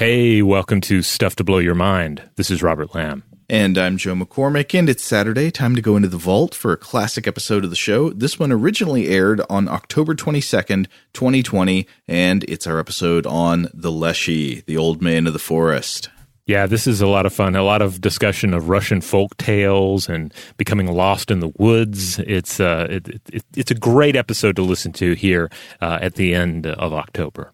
[0.00, 2.22] Hey, welcome to Stuff to Blow Your Mind.
[2.36, 3.22] This is Robert Lamb.
[3.50, 5.50] And I'm Joe McCormick, and it's Saturday.
[5.50, 8.08] Time to go into the vault for a classic episode of the show.
[8.08, 14.62] This one originally aired on October 22nd, 2020, and it's our episode on the Leshy,
[14.62, 16.08] the old man of the forest.
[16.46, 17.54] Yeah, this is a lot of fun.
[17.54, 22.18] A lot of discussion of Russian folk tales and becoming lost in the woods.
[22.20, 25.50] It's uh, it, it, it's a great episode to listen to here
[25.82, 27.52] uh, at the end of October.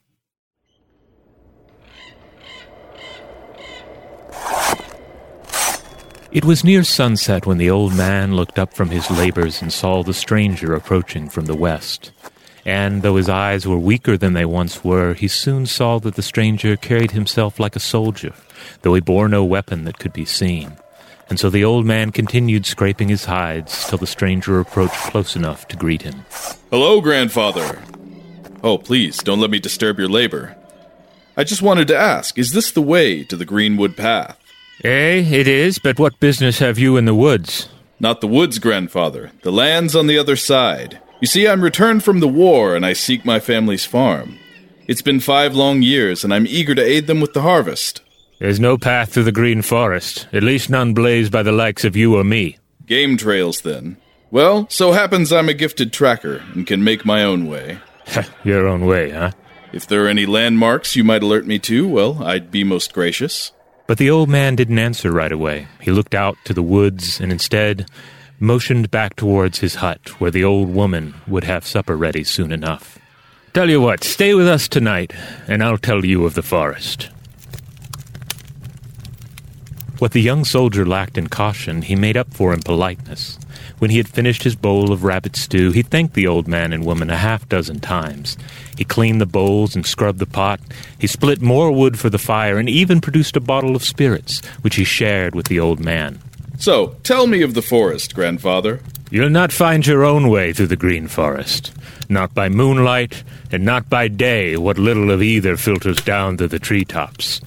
[6.32, 10.02] It was near sunset when the old man looked up from his labors and saw
[10.02, 12.10] the stranger approaching from the west.
[12.64, 16.22] And though his eyes were weaker than they once were, he soon saw that the
[16.22, 18.34] stranger carried himself like a soldier,
[18.82, 20.76] though he bore no weapon that could be seen.
[21.28, 25.68] And so the old man continued scraping his hides till the stranger approached close enough
[25.68, 26.24] to greet him.
[26.70, 27.82] Hello, grandfather.
[28.64, 30.56] Oh, please, don't let me disturb your labor.
[31.36, 34.40] I just wanted to ask, is this the way to the Greenwood Path?
[34.86, 37.68] Eh, it is, but what business have you in the woods?
[37.98, 39.32] Not the woods, grandfather.
[39.42, 41.00] The land's on the other side.
[41.20, 44.38] You see, I'm returned from the war and I seek my family's farm.
[44.86, 48.00] It's been five long years and I'm eager to aid them with the harvest.
[48.38, 51.96] There's no path through the green forest, at least none blazed by the likes of
[51.96, 52.56] you or me.
[52.86, 53.96] Game trails, then.
[54.30, 57.80] Well, so happens I'm a gifted tracker and can make my own way.
[58.44, 59.32] Your own way, huh?
[59.72, 63.50] If there are any landmarks you might alert me to, well, I'd be most gracious.
[63.86, 65.68] But the old man didn't answer right away.
[65.80, 67.88] He looked out to the woods and instead
[68.40, 72.98] motioned back towards his hut, where the old woman would have supper ready soon enough.
[73.54, 75.14] Tell you what, stay with us tonight,
[75.48, 77.08] and I'll tell you of the forest.
[79.98, 83.38] What the young soldier lacked in caution, he made up for in politeness.
[83.78, 86.84] When he had finished his bowl of rabbit stew, he thanked the old man and
[86.84, 88.36] woman a half dozen times.
[88.76, 90.60] He cleaned the bowls and scrubbed the pot.
[90.98, 94.76] He split more wood for the fire and even produced a bottle of spirits, which
[94.76, 96.18] he shared with the old man.
[96.58, 98.80] So, tell me of the forest, grandfather.
[99.10, 101.72] You'll not find your own way through the green forest.
[102.08, 103.22] Not by moonlight,
[103.52, 107.40] and not by day, what little of either filters down to the treetops.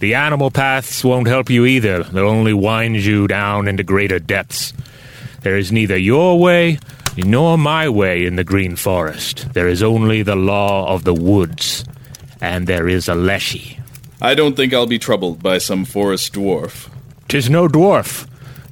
[0.00, 4.72] The animal paths won't help you either, they'll only wind you down into greater depths.
[5.42, 6.78] There is neither your way
[7.16, 9.52] nor my way in the green forest.
[9.54, 11.84] There is only the law of the woods,
[12.40, 13.78] and there is a leshy.
[14.20, 16.88] I don't think I'll be troubled by some forest dwarf.
[17.28, 18.26] Tis no dwarf.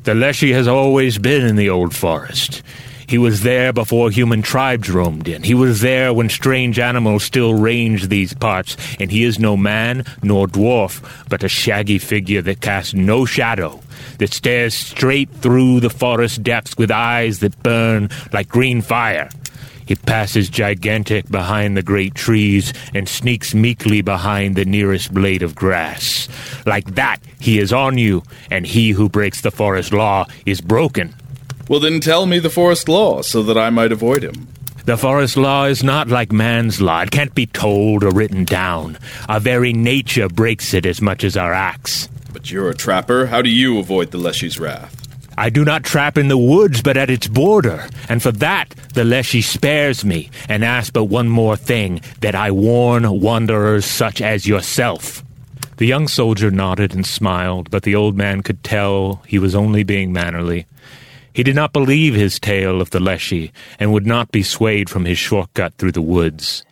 [0.05, 2.63] The leshy has always been in the old forest.
[3.09, 5.45] He was there before human tribes roamed in.
[5.45, 10.05] He was there when strange animals still ranged these parts, and he is no man
[10.23, 13.81] nor dwarf, but a shaggy figure that casts no shadow,
[14.19, 19.29] that stares straight through the forest depths with eyes that burn like green fire.
[19.87, 25.55] He passes gigantic behind the great trees and sneaks meekly behind the nearest blade of
[25.55, 26.29] grass.
[26.67, 31.15] Like that, he is on you, and he who breaks the forest law is broken.
[31.69, 34.49] Well, then tell me the forest law so that I might avoid him.
[34.87, 37.01] The forest law is not like man's law.
[37.01, 38.99] It can't be told or written down.
[39.29, 42.09] Our very nature breaks it as much as our acts.
[42.37, 43.25] But you're a trapper.
[43.25, 45.09] How do you avoid the Leshy's wrath?
[45.39, 49.07] I do not trap in the woods, but at its border, and for that the
[49.07, 54.47] Leshy spares me, and asks but one more thing that I warn wanderers such as
[54.47, 55.25] yourself.
[55.79, 59.83] The young soldier nodded and smiled, but the old man could tell he was only
[59.83, 60.67] being mannerly.
[61.33, 65.07] He did not believe his tale of the Leshy, and would not be swayed from
[65.07, 66.67] his shortcut through the woods.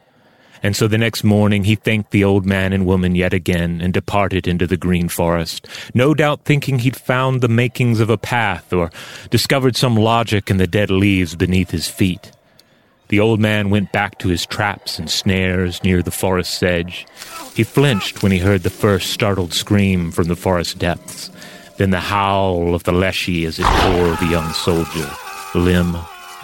[0.64, 3.94] And so the next morning he thanked the old man and woman yet again, and
[3.94, 8.72] departed into the green forest, no doubt thinking he'd found the makings of a path,
[8.72, 8.90] or
[9.30, 12.32] discovered some logic in the dead leaves beneath his feet.
[13.08, 17.06] The old man went back to his traps and snares near the forest's edge.
[17.54, 21.30] He flinched when he heard the first startled scream from the forest depths
[21.76, 25.10] then the howl of the leshy as it tore the young soldier,
[25.54, 25.96] limb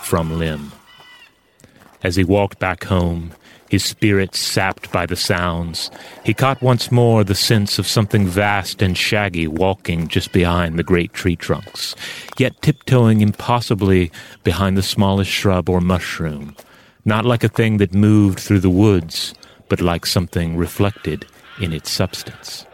[0.03, 0.73] from limb.
[2.03, 3.33] As he walked back home,
[3.71, 5.91] his spirit sapped by the sounds,
[6.25, 10.83] he caught once more the sense of something vast and shaggy walking just behind the
[10.83, 11.95] great tree trunks,
[12.37, 14.11] yet tiptoeing impossibly
[14.43, 16.55] behind the smallest shrub or mushroom,
[17.05, 19.35] not like a thing that moved through the woods,
[19.69, 21.25] but like something reflected
[21.61, 22.67] in its substance.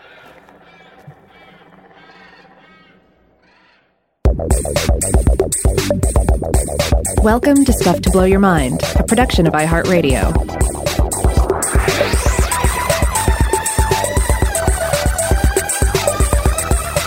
[7.22, 10.30] Welcome to Stuff to Blow Your Mind, a production of iHeartRadio.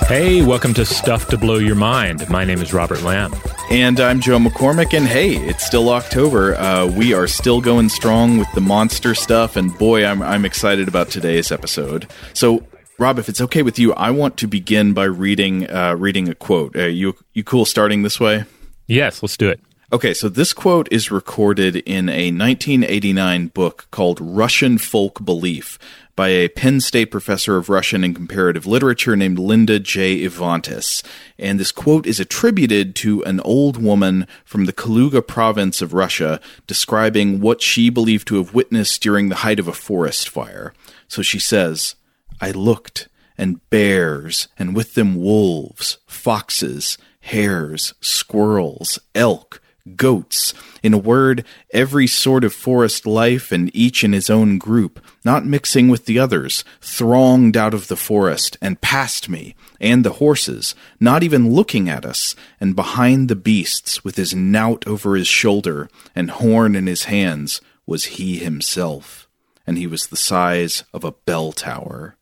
[0.07, 2.27] Hey, welcome to Stuff to Blow Your Mind.
[2.31, 3.35] My name is Robert Lamb.
[3.69, 6.55] And I'm Joe McCormick, and hey, it's still October.
[6.55, 10.87] Uh, we are still going strong with the monster stuff, and boy, I'm, I'm excited
[10.87, 12.09] about today's episode.
[12.33, 12.63] So,
[12.99, 16.35] Rob, if it's okay with you, I want to begin by reading uh, reading a
[16.35, 16.75] quote.
[16.75, 18.43] Uh, you you cool starting this way?
[18.87, 19.61] Yes, let's do it.
[19.93, 25.79] Okay, so this quote is recorded in a 1989 book called Russian Folk Belief
[26.17, 30.21] by a Penn State professor of Russian and comparative literature named Linda J.
[30.25, 31.01] Ivanits.
[31.39, 36.41] And this quote is attributed to an old woman from the Kaluga province of Russia
[36.67, 40.73] describing what she believed to have witnessed during the height of a forest fire.
[41.07, 41.95] So she says,
[42.41, 49.61] I looked, and bears, and with them wolves, foxes, hares, squirrels, elk,
[49.95, 50.53] goats,
[50.83, 51.43] in a word,
[51.73, 56.19] every sort of forest life and each in his own group, not mixing with the
[56.19, 61.89] others, thronged out of the forest and past me, and the horses, not even looking
[61.89, 66.87] at us, and behind the beasts, with his knout over his shoulder and horn in
[66.87, 69.27] his hands, was he himself,
[69.65, 72.15] and he was the size of a bell tower.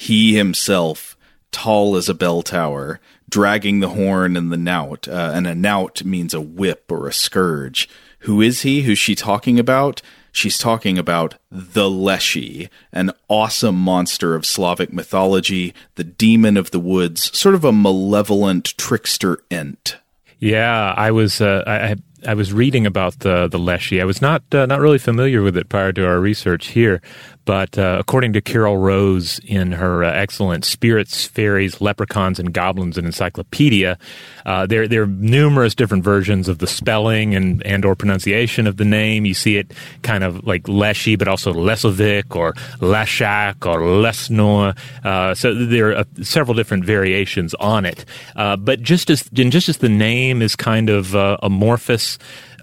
[0.00, 1.16] He himself,
[1.50, 5.08] tall as a bell tower, dragging the horn and the knout.
[5.08, 7.88] Uh, and a knout means a whip or a scourge.
[8.20, 8.82] Who is he?
[8.82, 10.00] Who's she talking about?
[10.30, 16.78] She's talking about the Leshy, an awesome monster of Slavic mythology, the demon of the
[16.78, 19.96] woods, sort of a malevolent trickster ent.
[20.38, 24.00] Yeah, I was uh, I, I was reading about the the Leshy.
[24.00, 27.00] I was not uh, not really familiar with it prior to our research here,
[27.48, 32.98] but uh, according to Carol Rose in her uh, excellent Spirits, Fairies, Leprechauns, and Goblins,
[32.98, 33.96] and encyclopedia,
[34.44, 38.76] uh, there there are numerous different versions of the spelling and and or pronunciation of
[38.76, 39.24] the name.
[39.24, 39.72] You see it
[40.02, 44.76] kind of like Leshy, but also Lesovic or Leshak or Lesnor.
[45.02, 48.04] Uh, so there are uh, several different variations on it.
[48.36, 52.18] Uh, but just as just as the name is kind of amorphous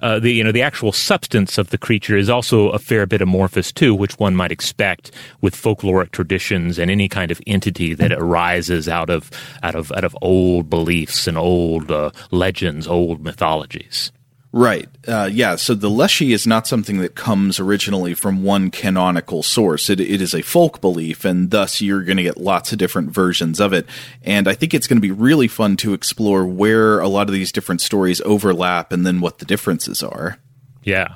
[0.06, 3.24] uh, the you know the actual substance of the creature is also a fair bit
[3.24, 5.10] amorphous too, which one might expect
[5.42, 9.32] with folkloric traditions and any kind of entity that arises out of
[9.64, 14.12] out of out of old beliefs and old uh, legends, old mythologies.
[14.56, 14.88] Right.
[15.06, 15.58] Uh, yeah.
[15.58, 19.90] So the Leshy is not something that comes originally from one canonical source.
[19.90, 23.12] It, it is a folk belief, and thus you're going to get lots of different
[23.12, 23.86] versions of it.
[24.24, 27.34] And I think it's going to be really fun to explore where a lot of
[27.34, 30.40] these different stories overlap and then what the differences are.
[30.84, 31.16] Yeah.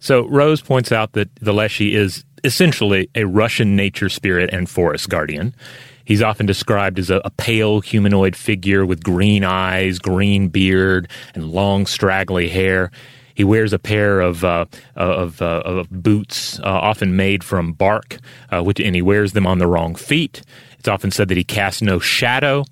[0.00, 5.08] So Rose points out that the Leshy is essentially a Russian nature spirit and forest
[5.08, 5.54] guardian.
[6.04, 11.50] He's often described as a, a, pale humanoid figure with green eyes, green beard, and
[11.50, 12.90] long straggly hair.
[13.34, 18.18] He wears a pair of uh, of, uh, of, boots, uh, often made from bark,
[18.50, 20.42] uh, which, and he wears them on the wrong feet.
[20.78, 22.64] It's often said that he casts no shadow,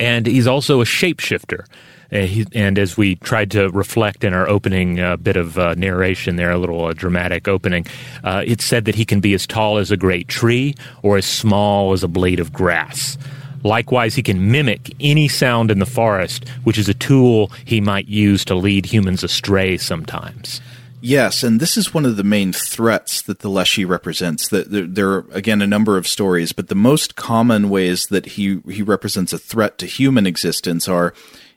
[0.00, 1.66] and he's also a shapeshifter.
[2.12, 5.74] Uh, he, and as we tried to reflect in our opening uh, bit of uh,
[5.74, 7.86] narration there, a little uh, dramatic opening,
[8.24, 11.26] uh, it said that he can be as tall as a great tree or as
[11.26, 13.18] small as a blade of grass.
[13.64, 18.06] Likewise, he can mimic any sound in the forest, which is a tool he might
[18.06, 20.60] use to lead humans astray sometimes.
[21.00, 24.48] Yes, and this is one of the main threats that the Leshy represents.
[24.48, 28.26] That there, there, are again a number of stories, but the most common ways that
[28.26, 31.12] he he represents a threat to human existence are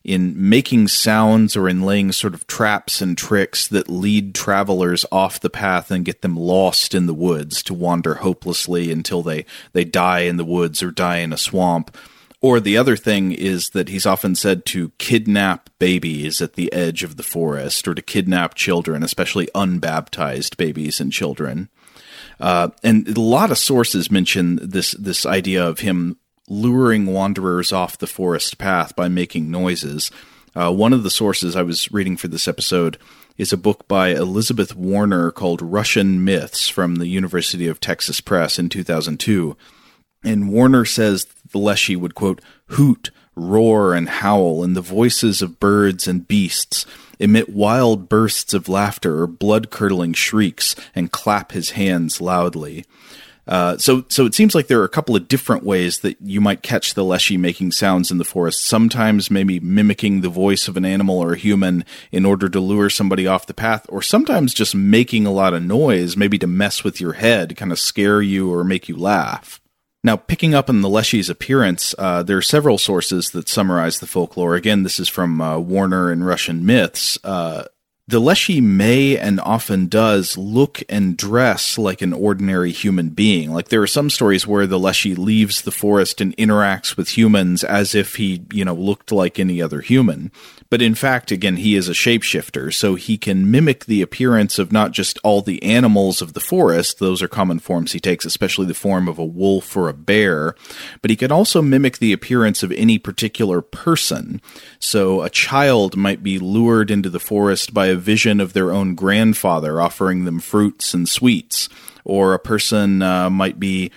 [0.10, 5.40] in making sounds or in laying sort of traps and tricks that lead travelers off
[5.40, 9.84] the path and get them lost in the woods to wander hopelessly until they, they
[9.84, 11.96] die in the woods or die in a swamp.
[12.42, 17.04] Or the other thing is that he's often said to kidnap babies at the edge
[17.04, 21.70] of the forest or to kidnap children, especially unbaptized babies and children.
[22.40, 26.18] Uh, and a lot of sources mention this this idea of him
[26.50, 30.12] luring wanderers off the forest path by making noises.
[30.56, 32.98] Uh, one of the sources I was reading for this episode
[33.38, 38.60] is a book by Elizabeth Warner called Russian Myths from the University of Texas Press
[38.60, 39.56] in 2002.
[40.24, 42.42] And Warner says the Leshy would, quote,
[42.72, 46.86] hoot, roar, and howl, and the voices of birds and beasts
[47.20, 52.86] emit wild bursts of laughter or blood curdling shrieks and clap his hands loudly.
[53.50, 56.40] Uh, so, so it seems like there are a couple of different ways that you
[56.40, 58.64] might catch the leshy making sounds in the forest.
[58.64, 62.92] Sometimes maybe mimicking the voice of an animal or a human in order to lure
[62.92, 66.84] somebody off the path, or sometimes just making a lot of noise, maybe to mess
[66.84, 69.60] with your head, kind of scare you or make you laugh.
[70.04, 74.08] Now, picking up on the Leshy's appearance, uh, there are several sources that summarize the
[74.08, 74.56] folklore.
[74.56, 77.18] Again, this is from uh, Warner and Russian Myths.
[77.24, 77.66] Uh,
[78.10, 83.54] The Leshy may and often does look and dress like an ordinary human being.
[83.54, 87.64] Like there are some stories where the Leshy leaves the forest and interacts with humans
[87.64, 90.32] as if he, you know, looked like any other human.
[90.72, 94.72] But in fact, again, he is a shapeshifter, so he can mimic the appearance of
[94.72, 98.68] not just all the animals of the forest, those are common forms he takes, especially
[98.68, 100.56] the form of a wolf or a bear,
[101.02, 104.42] but he can also mimic the appearance of any particular person.
[104.80, 108.96] So a child might be lured into the forest by a vision of their own
[108.96, 111.70] grandfather offering them fruits and sweets,
[112.04, 113.92] or a person uh, might be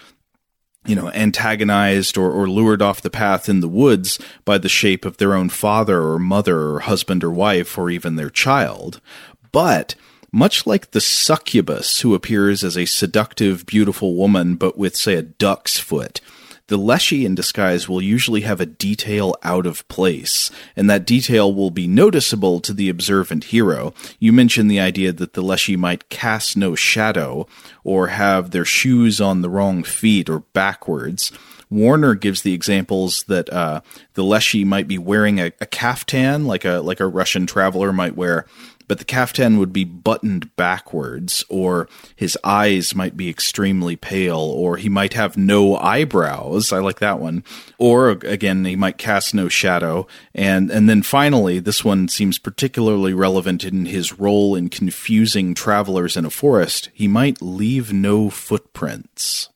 [0.84, 5.04] you know, antagonized or, or lured off the path in the woods by the shape
[5.04, 9.00] of their own father or mother or husband or wife or even their child.
[9.52, 9.94] But
[10.32, 15.22] much like the succubus who appears as a seductive, beautiful woman, but with, say, a
[15.22, 16.20] duck's foot,
[16.68, 21.52] the Leshy in disguise will usually have a detail out of place, and that detail
[21.52, 23.92] will be noticeable to the observant hero.
[24.18, 27.46] You mentioned the idea that the Leshy might cast no shadow,
[27.84, 31.32] or have their shoes on the wrong feet or backwards.
[31.72, 33.80] Warner gives the examples that uh,
[34.12, 38.14] the Leshy might be wearing a, a caftan, like a like a Russian traveler might
[38.14, 38.44] wear,
[38.92, 44.76] but the caftan would be buttoned backwards, or his eyes might be extremely pale, or
[44.76, 46.74] he might have no eyebrows.
[46.74, 47.42] I like that one.
[47.78, 50.06] Or again, he might cast no shadow.
[50.34, 56.14] And, and then finally, this one seems particularly relevant in his role in confusing travelers
[56.14, 56.90] in a forest.
[56.92, 59.48] He might leave no footprints.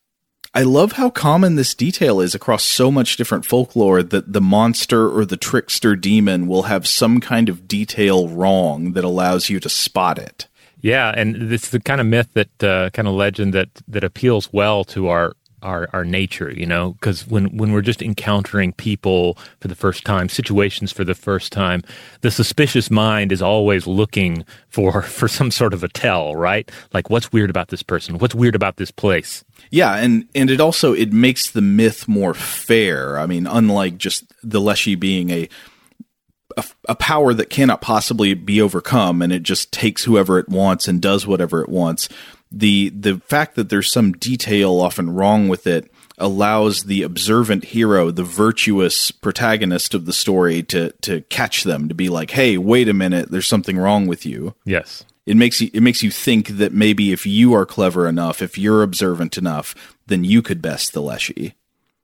[0.57, 5.07] I love how common this detail is across so much different folklore that the monster
[5.07, 9.69] or the trickster demon will have some kind of detail wrong that allows you to
[9.69, 10.49] spot it.
[10.81, 14.51] Yeah, and it's the kind of myth that uh, kind of legend that that appeals
[14.51, 19.37] well to our our, our nature, you know, because when, when we're just encountering people
[19.61, 21.83] for the first time, situations for the first time,
[22.21, 26.71] the suspicious mind is always looking for, for some sort of a tell, right?
[26.93, 28.19] Like what's weird about this person?
[28.19, 29.45] What's weird about this place?
[29.71, 33.19] Yeah, and, and it also, it makes the myth more fair.
[33.19, 35.49] I mean, unlike just the Leshy being a,
[36.57, 40.89] a, a, power that cannot possibly be overcome and it just takes whoever it wants
[40.89, 42.09] and does whatever it wants
[42.51, 48.11] the the fact that there's some detail often wrong with it allows the observant hero,
[48.11, 52.89] the virtuous protagonist of the story, to to catch them, to be like, "Hey, wait
[52.89, 56.49] a minute, there's something wrong with you." Yes, it makes you it makes you think
[56.49, 59.75] that maybe if you are clever enough, if you're observant enough,
[60.07, 61.55] then you could best the Leshy.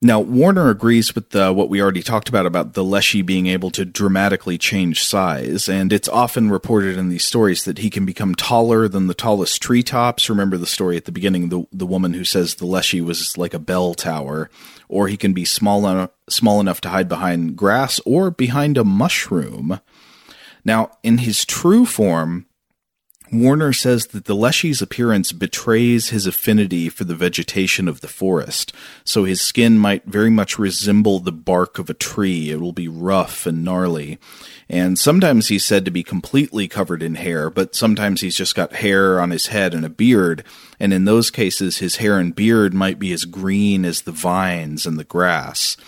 [0.05, 3.71] Now, Warner agrees with the, what we already talked about about the Leshy being able
[3.71, 8.35] to dramatically change size, and it's often reported in these stories that he can become
[8.35, 10.29] taller than the tallest treetops.
[10.29, 13.55] Remember the story at the beginning, the the woman who says the Leshy was like
[13.55, 14.50] a bell tower,
[14.88, 18.85] or he can be small enough, small enough to hide behind grass or behind a
[18.85, 19.79] mushroom.
[20.64, 22.47] Now, in his true form,
[23.33, 28.75] Warner says that the Leshy's appearance betrays his affinity for the vegetation of the forest,
[29.05, 32.51] so his skin might very much resemble the bark of a tree.
[32.51, 34.19] It will be rough and gnarly.
[34.69, 38.75] And sometimes he's said to be completely covered in hair, but sometimes he's just got
[38.75, 40.45] hair on his head and a beard,
[40.79, 44.85] and in those cases his hair and beard might be as green as the vines
[44.85, 45.79] and the grass.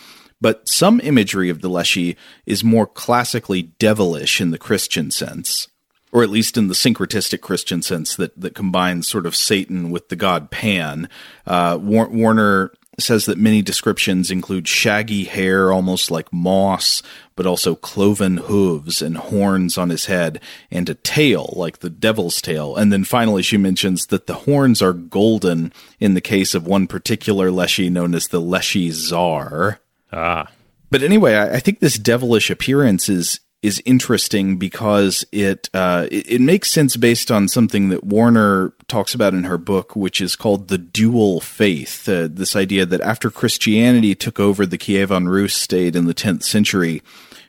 [0.40, 5.68] But some imagery of the Leshy is more classically devilish in the Christian sense
[6.14, 10.08] or at least in the syncretistic Christian sense that that combines sort of Satan with
[10.08, 11.08] the god Pan.
[11.44, 17.02] Uh, War- Warner says that many descriptions include shaggy hair, almost like moss,
[17.34, 20.40] but also cloven hooves and horns on his head,
[20.70, 22.76] and a tail like the devil's tail.
[22.76, 26.86] And then finally, she mentions that the horns are golden in the case of one
[26.86, 29.80] particular Leshy known as the Leshy Czar.
[30.12, 30.48] Ah.
[30.92, 36.32] But anyway, I, I think this devilish appearance is is interesting because it, uh, it,
[36.32, 40.36] it makes sense based on something that Warner talks about in her book, which is
[40.36, 42.06] called the dual faith.
[42.06, 46.42] Uh, this idea that after Christianity took over the Kievan Rus state in the 10th
[46.42, 47.02] century,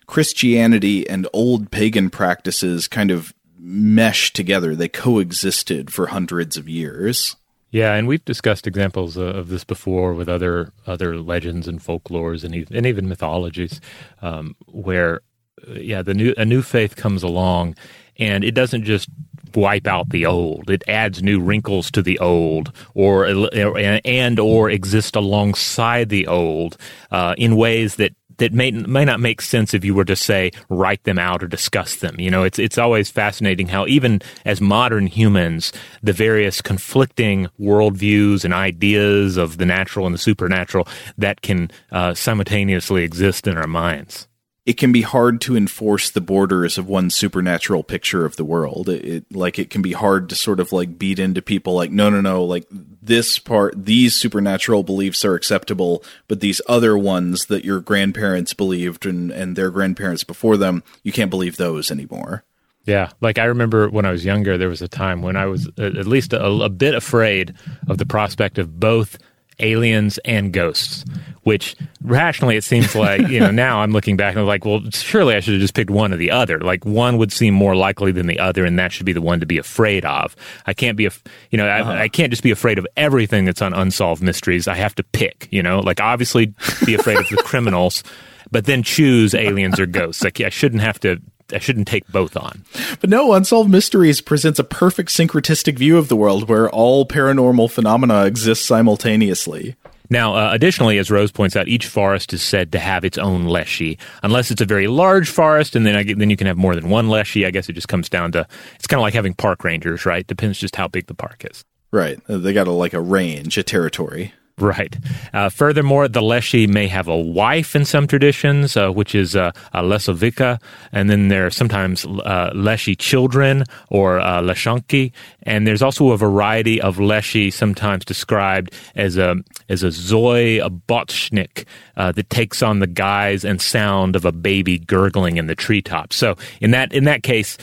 [0.08, 4.74] Christianity and old pagan practices kind of meshed together.
[4.74, 7.36] They coexisted for hundreds of years.
[7.72, 12.56] Yeah, and we've discussed examples of this before with other other legends and folklores and
[12.56, 13.82] even, and even mythologies,
[14.22, 15.20] um, where
[15.68, 17.76] yeah, the new a new faith comes along,
[18.18, 19.10] and it doesn't just
[19.56, 20.70] wipe out the old.
[20.70, 26.78] It adds new wrinkles to the old, or and or exist alongside the old
[27.12, 30.52] uh, in ways that that may may not make sense if you were to say
[30.70, 32.20] write them out or discuss them.
[32.20, 35.72] You know, it's it's always fascinating how even as modern humans,
[36.04, 42.14] the various conflicting worldviews and ideas of the natural and the supernatural that can uh,
[42.14, 44.28] simultaneously exist in our minds.
[44.66, 48.90] It can be hard to enforce the borders of one supernatural picture of the world.
[48.90, 51.92] It, it, like it can be hard to sort of like beat into people like
[51.92, 57.46] no no no like this part these supernatural beliefs are acceptable, but these other ones
[57.46, 62.44] that your grandparents believed and and their grandparents before them, you can't believe those anymore.
[62.86, 65.68] Yeah, like I remember when I was younger, there was a time when I was
[65.78, 67.54] at least a, a bit afraid
[67.88, 69.18] of the prospect of both
[69.60, 71.06] aliens and ghosts
[71.44, 74.82] which rationally it seems like you know now i'm looking back and I'm like well
[74.92, 76.60] surely i should have just picked one or the other.
[76.60, 79.40] Like one would seem more likely than the other and that should be the one
[79.40, 80.36] to be afraid of.
[80.66, 81.12] I can't be a
[81.52, 81.92] you know uh-huh.
[81.92, 84.68] I, I, can't just be afraid of everything that's on unsolved mysteries.
[84.68, 85.80] I have to pick you know?
[85.80, 86.54] Like obviously
[86.86, 88.04] be afraid of the criminals
[88.52, 90.24] but then choose aliens or ghosts.
[90.24, 91.22] Like i shouldn't have to
[91.54, 92.66] I shouldn't take both on.
[93.00, 97.70] But no, Unsolved Mysteries presents a perfect syncretistic view of the world where all paranormal
[97.70, 99.76] phenomena exist simultaneously.
[100.10, 103.46] Now, uh, additionally, as Rose points out, each forest is said to have its own
[103.46, 106.76] leshy, unless it's a very large forest, and then I, then you can have more
[106.76, 107.46] than one leshy.
[107.46, 110.26] I guess it just comes down to it's kind of like having park rangers, right?
[110.26, 111.64] Depends just how big the park is.
[111.92, 112.20] Right.
[112.28, 114.34] They got a, like a range, a territory.
[114.58, 114.98] Right.
[115.34, 119.52] Uh, furthermore, the Leshy may have a wife in some traditions, uh, which is uh,
[119.74, 120.62] a Lesovika,
[120.94, 125.12] and then there are sometimes uh, Leshy children or uh, Leshanki,
[125.44, 129.36] and there's also a variety of Leshy, sometimes described as a
[129.68, 131.66] as a Zoy, a Botchnik,
[131.98, 136.16] uh, that takes on the guise and sound of a baby gurgling in the treetops.
[136.16, 137.58] So in that in that case,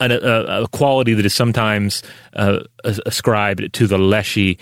[0.00, 4.58] a, a, a, quality that is sometimes uh, ascribed to the Leshy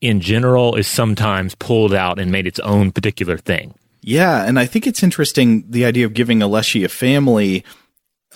[0.00, 3.74] in general is sometimes pulled out and made its own particular thing.
[4.02, 7.64] Yeah, and I think it's interesting the idea of giving a Leshy a family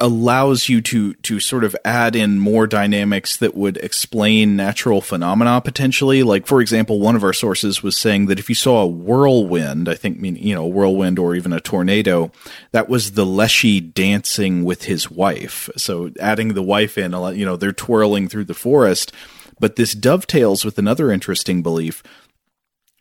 [0.01, 5.61] allows you to to sort of add in more dynamics that would explain natural phenomena
[5.61, 8.87] potentially like for example one of our sources was saying that if you saw a
[8.89, 12.29] whirlwind i think mean you know a whirlwind or even a tornado
[12.73, 17.57] that was the leshy dancing with his wife so adding the wife in you know
[17.57, 19.13] they're twirling through the forest
[19.59, 22.03] but this dovetails with another interesting belief,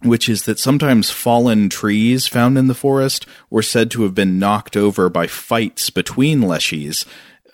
[0.01, 4.39] which is that sometimes fallen trees found in the forest were said to have been
[4.39, 7.05] knocked over by fights between leshies.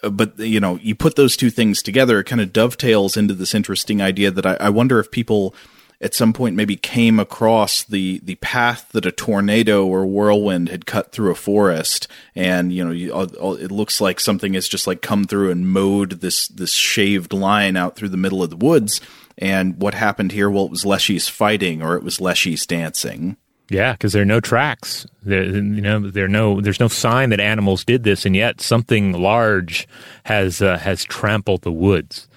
[0.02, 3.34] Uh, but, you know, you put those two things together, it kind of dovetails into
[3.34, 5.54] this interesting idea that I, I wonder if people
[6.02, 10.86] at some point maybe came across the the path that a tornado or whirlwind had
[10.86, 13.14] cut through a forest and you know you,
[13.60, 17.76] it looks like something has just like come through and mowed this this shaved line
[17.76, 19.02] out through the middle of the woods
[19.38, 23.38] and what happened here well it was leshies fighting or it was leshies dancing
[23.72, 25.06] yeah, because there are no tracks.
[25.22, 29.12] There, you know, there no, there's no sign that animals did this, and yet something
[29.14, 29.88] large
[30.24, 32.28] has uh, has trampled the woods.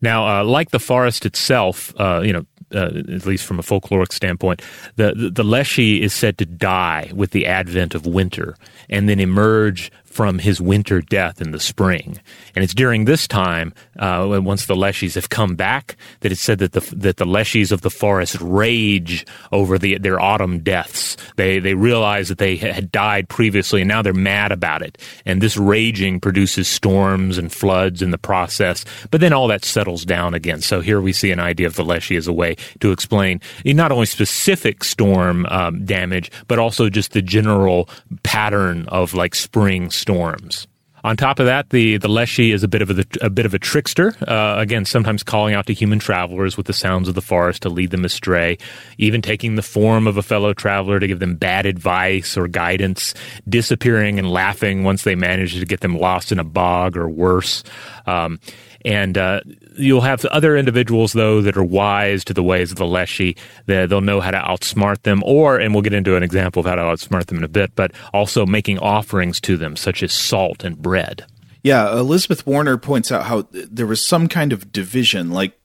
[0.00, 4.12] Now, uh, like the forest itself, uh, you know, uh, at least from a folkloric
[4.12, 4.62] standpoint,
[4.96, 8.56] the, the, the Leshy is said to die with the advent of winter
[8.88, 12.20] and then emerge from his winter death in the spring.
[12.54, 16.58] And it's during this time, uh, once the leshies have come back, that it's said
[16.58, 21.16] that the that the leshies of the forest rage over the their autumn deaths.
[21.36, 24.98] They they realize that they had died previously, and now they're mad about it.
[25.24, 28.84] And this raging produces storms and floods in the process.
[29.10, 30.60] But then all that settles down again.
[30.60, 33.92] So here we see an idea of the leshy as a way to explain not
[33.92, 37.88] only specific storm um, damage, but also just the general
[38.22, 40.66] pattern of like spring storms.
[41.04, 43.54] On top of that, the, the Leshy is a bit of a, a bit of
[43.54, 44.14] a trickster.
[44.26, 47.68] Uh, again, sometimes calling out to human travelers with the sounds of the forest to
[47.68, 48.56] lead them astray,
[48.98, 53.14] even taking the form of a fellow traveler to give them bad advice or guidance,
[53.48, 57.64] disappearing and laughing once they manage to get them lost in a bog or worse.
[58.06, 58.38] Um,
[58.84, 59.40] and uh,
[59.76, 63.36] you'll have other individuals, though, that are wise to the ways of the Leshy.
[63.66, 66.66] That they'll know how to outsmart them, or, and we'll get into an example of
[66.66, 70.12] how to outsmart them in a bit, but also making offerings to them, such as
[70.12, 71.24] salt and bread.
[71.62, 75.30] Yeah, Elizabeth Warner points out how there was some kind of division.
[75.30, 75.58] Like,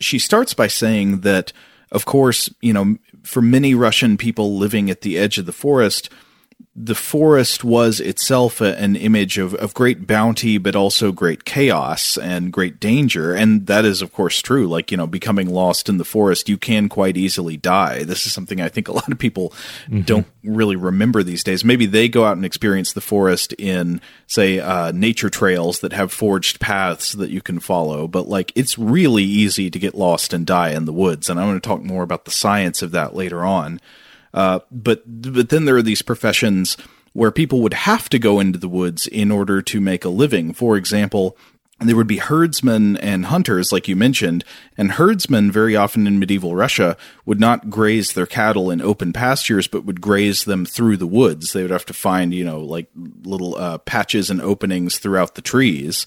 [0.00, 1.52] she starts by saying that,
[1.90, 6.10] of course, you know, for many Russian people living at the edge of the forest,
[6.74, 12.16] the forest was itself a, an image of, of great bounty, but also great chaos
[12.16, 13.34] and great danger.
[13.34, 14.66] And that is, of course, true.
[14.66, 18.04] Like, you know, becoming lost in the forest, you can quite easily die.
[18.04, 19.50] This is something I think a lot of people
[19.86, 20.00] mm-hmm.
[20.02, 21.64] don't really remember these days.
[21.64, 26.12] Maybe they go out and experience the forest in, say, uh, nature trails that have
[26.12, 28.08] forged paths that you can follow.
[28.08, 31.28] But, like, it's really easy to get lost and die in the woods.
[31.28, 33.80] And I'm going to talk more about the science of that later on.
[34.34, 36.76] Uh, but but then there are these professions
[37.12, 40.52] where people would have to go into the woods in order to make a living.
[40.52, 41.36] For example,
[41.86, 44.44] there would be herdsmen and hunters, like you mentioned.
[44.76, 49.66] And herdsmen, very often in medieval Russia, would not graze their cattle in open pastures,
[49.66, 51.52] but would graze them through the woods.
[51.52, 52.88] They would have to find, you know, like
[53.24, 56.06] little uh, patches and openings throughout the trees.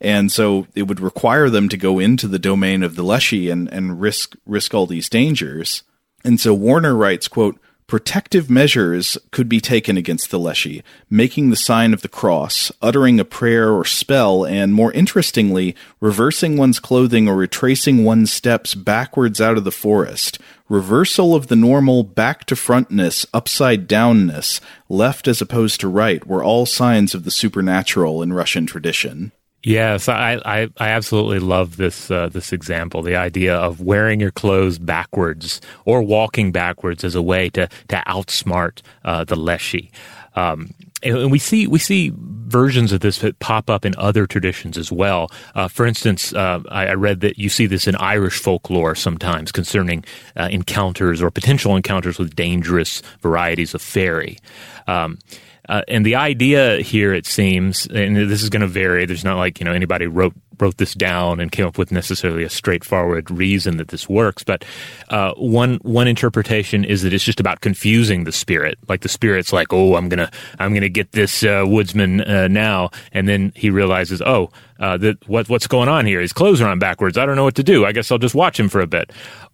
[0.00, 3.68] And so it would require them to go into the domain of the Leshy and,
[3.68, 5.84] and risk risk all these dangers.
[6.24, 7.58] And so Warner writes, quote,
[7.92, 13.20] Protective measures could be taken against the Leshy, making the sign of the cross, uttering
[13.20, 19.42] a prayer or spell, and, more interestingly, reversing one's clothing or retracing one's steps backwards
[19.42, 20.38] out of the forest.
[20.70, 24.58] Reversal of the normal back to frontness, upside downness,
[24.88, 29.32] left as opposed to right, were all signs of the supernatural in Russian tradition.
[29.64, 33.02] Yes, I, I, I, absolutely love this uh, this example.
[33.02, 38.02] The idea of wearing your clothes backwards or walking backwards as a way to to
[38.08, 39.92] outsmart uh, the leshy.
[40.34, 44.76] Um, and we see we see versions of this that pop up in other traditions
[44.76, 45.30] as well.
[45.54, 49.52] Uh, for instance, uh, I, I, read that you see this in Irish folklore sometimes
[49.52, 50.04] concerning
[50.36, 54.38] uh, encounters or potential encounters with dangerous varieties of fairy.
[54.86, 55.18] Um,
[55.68, 59.06] uh, and the idea here, it seems, and this is going to vary.
[59.06, 62.44] There's not like you know anybody wrote wrote this down and came up with necessarily
[62.44, 64.42] a straightforward reason that this works.
[64.42, 64.64] But
[65.08, 68.76] uh, one one interpretation is that it's just about confusing the spirit.
[68.88, 72.90] Like the spirit's like, oh, I'm gonna I'm gonna get this uh, woodsman uh, now,
[73.12, 76.20] and then he realizes, oh, uh, that what what's going on here?
[76.20, 77.16] His clothes are on backwards.
[77.16, 77.86] I don't know what to do.
[77.86, 79.12] I guess I'll just watch him for a bit.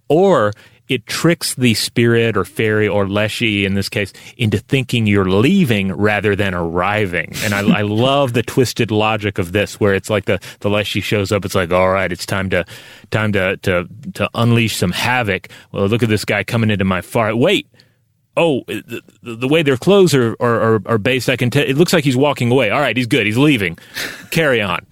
[0.08, 0.52] Or
[0.88, 5.92] it tricks the spirit or fairy or leshy in this case into thinking you're leaving
[5.92, 7.32] rather than arriving.
[7.42, 11.00] And I, I love the twisted logic of this, where it's like the the leshy
[11.00, 11.44] shows up.
[11.44, 12.64] It's like, all right, it's time to
[13.10, 15.48] time to to to unleash some havoc.
[15.72, 17.34] Well, look at this guy coming into my far.
[17.34, 17.68] Wait,
[18.38, 21.64] oh, the, the, way their clothes are, are, are based, I can tell.
[21.64, 22.70] It looks like he's walking away.
[22.70, 23.26] All right, he's good.
[23.26, 23.78] He's leaving.
[24.30, 24.86] Carry on.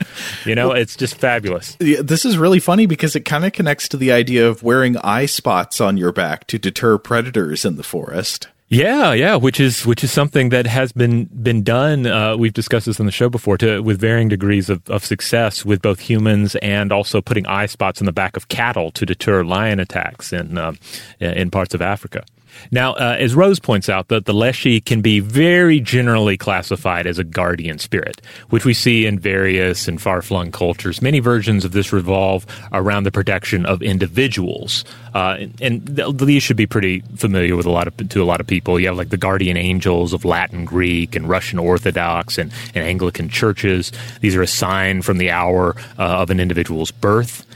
[0.44, 1.76] You know, well, it's just fabulous.
[1.80, 4.96] Yeah, this is really funny because it kind of connects to the idea of wearing
[4.98, 8.48] eye spots on your back to deter predators in the forest.
[8.68, 12.04] Yeah, yeah, which is which is something that has been been done.
[12.04, 15.64] Uh, we've discussed this on the show before, to with varying degrees of, of success
[15.64, 19.44] with both humans and also putting eye spots on the back of cattle to deter
[19.44, 20.72] lion attacks in uh,
[21.20, 22.24] in parts of Africa.
[22.70, 27.18] Now, uh, as Rose points out, that the Leshy can be very generally classified as
[27.18, 31.00] a guardian spirit, which we see in various and far flung cultures.
[31.00, 36.66] Many versions of this revolve around the protection of individuals, uh, and, these should be
[36.66, 38.80] pretty familiar with a lot of to a lot of people.
[38.80, 43.28] You have like the guardian angels of Latin, Greek, and Russian Orthodox and, and Anglican
[43.28, 43.92] churches.
[44.20, 47.46] These are a sign from the hour uh, of an individual's birth.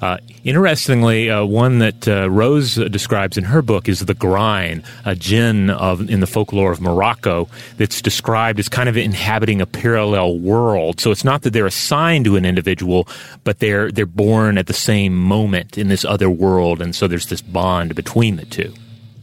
[0.00, 5.14] Uh, interestingly, uh, one that uh, Rose describes in her book is the Grein, a
[5.14, 10.38] jinn of in the folklore of Morocco that's described as kind of inhabiting a parallel
[10.38, 11.00] world.
[11.00, 13.06] So it's not that they're assigned to an individual,
[13.44, 17.26] but they're they're born at the same moment in this other world, and so there's
[17.26, 18.72] this bond between the two.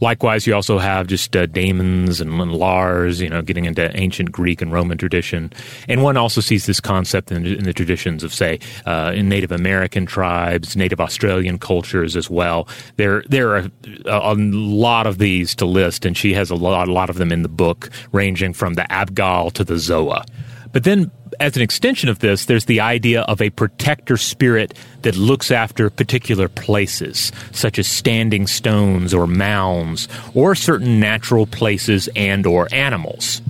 [0.00, 4.62] Likewise, you also have just uh, and, and Lares, you know, getting into ancient Greek
[4.62, 5.52] and Roman tradition.
[5.88, 9.52] And one also sees this concept in, in the traditions of, say, uh, in Native
[9.52, 12.68] American tribes, Native Australian cultures as well.
[12.96, 13.70] There, there are
[14.06, 17.16] a, a, lot of these to list, and she has a lot, a lot of
[17.16, 20.24] them in the book, ranging from the Abgal to the Zoa.
[20.72, 25.16] But then, as an extension of this, there's the idea of a protector spirit that
[25.16, 32.46] looks after particular places, such as standing stones or mounds, or certain natural places and
[32.46, 33.40] or animals.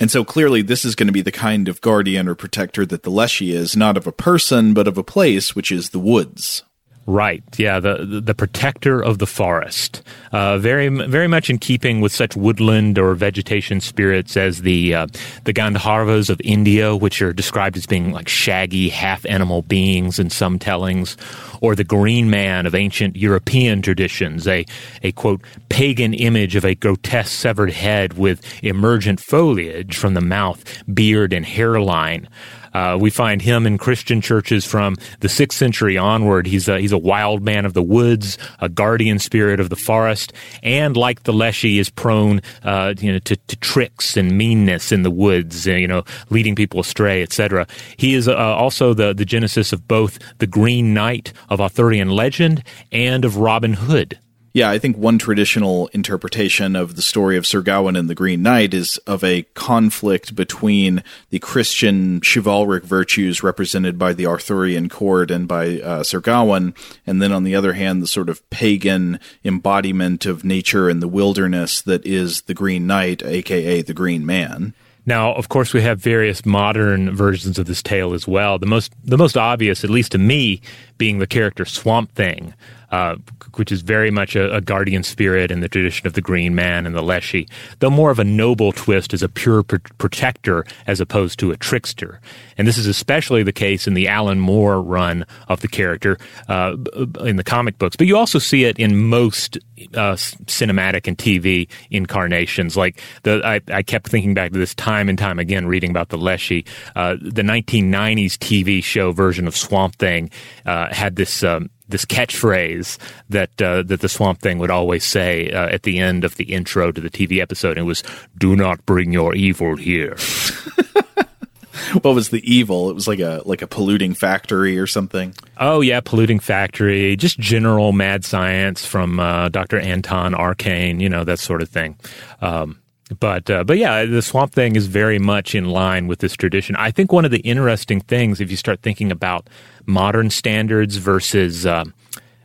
[0.00, 3.04] And so clearly this is going to be the kind of guardian or protector that
[3.04, 6.64] the Leshy is, not of a person, but of a place, which is the woods.
[7.06, 7.42] Right.
[7.58, 7.80] Yeah.
[7.80, 10.02] The the protector of the forest.
[10.30, 15.06] Uh, very very much in keeping with such woodland or vegetation spirits as the uh,
[15.42, 20.30] the Gandharvas of India, which are described as being like shaggy half animal beings in
[20.30, 21.16] some tellings,
[21.60, 24.64] or the green man of ancient European traditions, a
[25.02, 30.84] a quote pagan image of a grotesque severed head with emergent foliage from the mouth,
[30.94, 32.28] beard, and hairline.
[32.74, 36.46] Uh, we find him in Christian churches from the sixth century onward.
[36.46, 40.32] He's a, he's a wild man of the woods, a guardian spirit of the forest,
[40.62, 45.02] and like the Leshy, is prone uh, you know to, to, tricks and meanness in
[45.02, 47.66] the woods, uh, you know, leading people astray, etc.
[47.96, 52.62] He is uh, also the the genesis of both the Green Knight of Arthurian legend
[52.90, 54.18] and of Robin Hood.
[54.54, 58.42] Yeah, I think one traditional interpretation of the story of Sir Gawain and the Green
[58.42, 65.30] Knight is of a conflict between the Christian chivalric virtues represented by the Arthurian court
[65.30, 66.74] and by uh, Sir Gawain,
[67.06, 71.08] and then on the other hand, the sort of pagan embodiment of nature and the
[71.08, 74.74] wilderness that is the Green Knight, aka the Green Man.
[75.04, 78.58] Now, of course, we have various modern versions of this tale as well.
[78.58, 80.60] The most, the most obvious, at least to me,
[80.96, 82.54] being the character Swamp Thing,
[82.92, 83.16] uh,
[83.56, 86.86] which is very much a, a, guardian spirit in the tradition of the Green Man
[86.86, 87.48] and the Leshy,
[87.80, 91.56] though more of a noble twist as a pure pr- protector as opposed to a
[91.56, 92.20] trickster.
[92.56, 96.76] And this is especially the case in the Alan Moore run of the character uh,
[97.20, 97.96] in the comic books.
[97.96, 99.58] But you also see it in most
[99.94, 102.76] uh, cinematic and TV incarnations.
[102.76, 106.10] Like the, I, I, kept thinking back to this time and time again, reading about
[106.10, 106.64] the Leshy.
[106.94, 110.30] Uh, the 1990s TV show version of Swamp Thing
[110.66, 111.42] uh, had this.
[111.42, 115.98] Um, this catchphrase that uh, that the Swamp Thing would always say uh, at the
[115.98, 117.78] end of the intro to the TV episode.
[117.78, 118.02] It was,
[118.36, 120.16] "Do not bring your evil here."
[122.02, 122.90] what was the evil?
[122.90, 125.34] It was like a like a polluting factory or something.
[125.58, 127.16] Oh yeah, polluting factory.
[127.16, 129.78] Just general mad science from uh, Dr.
[129.78, 131.00] Anton Arcane.
[131.00, 131.96] You know that sort of thing.
[132.40, 132.81] Um,
[133.18, 136.76] but uh, but yeah, the Swamp Thing is very much in line with this tradition.
[136.76, 139.48] I think one of the interesting things, if you start thinking about
[139.86, 141.84] modern standards versus uh,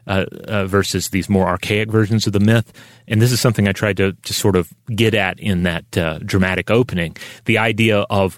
[0.07, 2.71] uh, uh, versus these more archaic versions of the myth,
[3.07, 6.19] and this is something I tried to to sort of get at in that uh,
[6.19, 8.37] dramatic opening, the idea of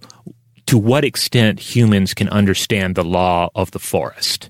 [0.66, 4.50] to what extent humans can understand the law of the forest.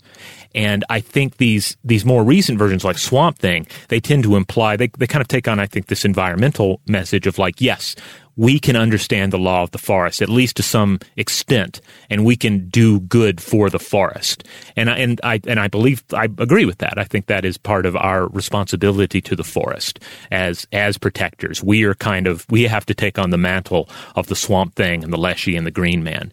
[0.55, 4.75] And I think these these more recent versions, like Swamp Thing, they tend to imply
[4.75, 7.95] they they kind of take on, I think, this environmental message of like, yes,
[8.39, 12.38] we can understand the law of the forest at least to some extent, and we
[12.38, 14.45] can do good for the forest.
[14.77, 16.97] And I, and I and I believe I agree with that.
[16.97, 19.99] I think that is part of our responsibility to the forest
[20.31, 21.62] as as protectors.
[21.62, 25.03] We are kind of we have to take on the mantle of the swamp thing
[25.03, 26.31] and the leshy and the green man.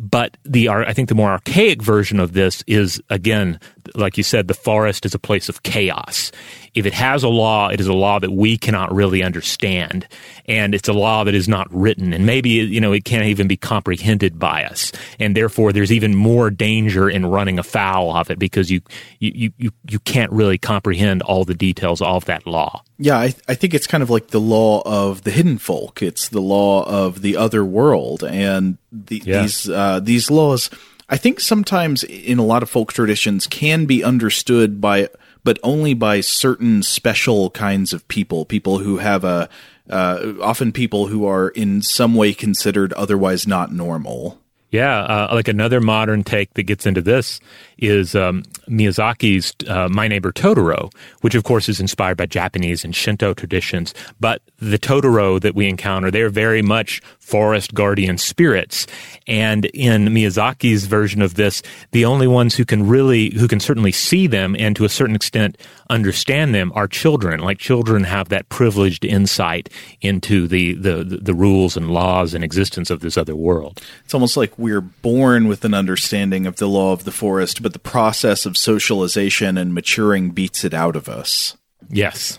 [0.00, 3.60] But the I think the more archaic version of this is again,
[3.94, 6.32] like you said, the forest is a place of chaos.
[6.74, 10.06] If it has a law, it is a law that we cannot really understand,
[10.46, 13.48] and it's a law that is not written, and maybe you know it can't even
[13.48, 18.38] be comprehended by us, and therefore there's even more danger in running afoul of it
[18.38, 18.80] because you
[19.18, 22.82] you you you can't really comprehend all the details of that law.
[22.98, 26.02] Yeah, I, I think it's kind of like the law of the hidden folk.
[26.02, 29.42] It's the law of the other world, and the, yeah.
[29.42, 30.70] these uh, these laws.
[31.10, 35.08] I think sometimes in a lot of folk traditions can be understood by
[35.42, 39.48] but only by certain special kinds of people, people who have a,
[39.88, 44.38] uh, often people who are in some way considered otherwise not normal.
[44.70, 47.40] Yeah, uh, like another modern take that gets into this
[47.76, 50.92] is um, Miyazaki's uh, My Neighbor Totoro,
[51.22, 53.94] which of course is inspired by Japanese and Shinto traditions.
[54.20, 58.88] But the Totoro that we encounter, they're very much forest guardian spirits.
[59.28, 61.62] And in Miyazaki's version of this,
[61.92, 65.14] the only ones who can really, who can certainly see them and to a certain
[65.14, 65.56] extent
[65.88, 67.38] understand them are children.
[67.40, 69.68] Like children have that privileged insight
[70.00, 73.80] into the, the, the rules and laws and existence of this other world.
[74.04, 77.72] It's almost like we're born with an understanding of the law of the forest, but
[77.72, 81.56] the process of socialization and maturing beats it out of us.
[81.88, 82.38] Yes.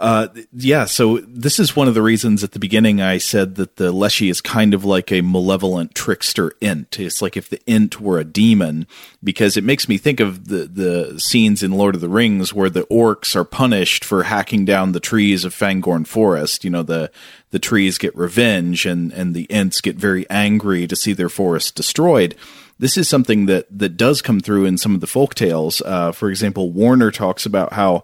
[0.00, 3.76] Uh, yeah, so this is one of the reasons at the beginning I said that
[3.76, 6.98] the Leshy is kind of like a malevolent trickster ent.
[6.98, 8.86] It's like if the ent were a demon,
[9.22, 12.70] because it makes me think of the, the scenes in Lord of the Rings where
[12.70, 16.64] the orcs are punished for hacking down the trees of Fangorn Forest.
[16.64, 17.10] You know, the,
[17.50, 21.74] the trees get revenge and, and the ents get very angry to see their forest
[21.74, 22.34] destroyed
[22.78, 25.82] this is something that that does come through in some of the folk tales.
[25.82, 28.02] Uh, for example, Warner talks about how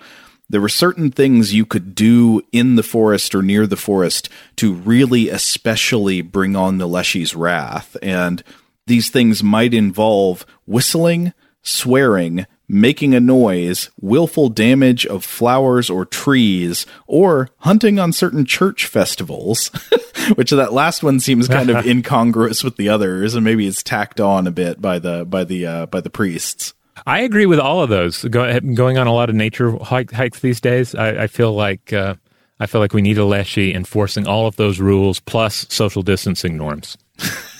[0.48, 4.72] there were certain things you could do in the forest or near the forest to
[4.72, 7.96] really especially bring on the Leshy's wrath.
[8.02, 8.42] And
[8.86, 11.32] these things might involve whistling,
[11.62, 18.86] swearing, making a noise, willful damage of flowers or trees, or hunting on certain church
[18.86, 19.68] festivals.
[20.34, 24.20] Which that last one seems kind of incongruous with the others, and maybe it's tacked
[24.20, 26.74] on a bit by the by the uh, by the priests.
[27.04, 28.24] I agree with all of those.
[28.24, 31.92] Go, going on a lot of nature hike, hikes these days, I, I feel like
[31.92, 32.14] uh,
[32.58, 36.56] I feel like we need a leshy enforcing all of those rules plus social distancing
[36.56, 36.96] norms.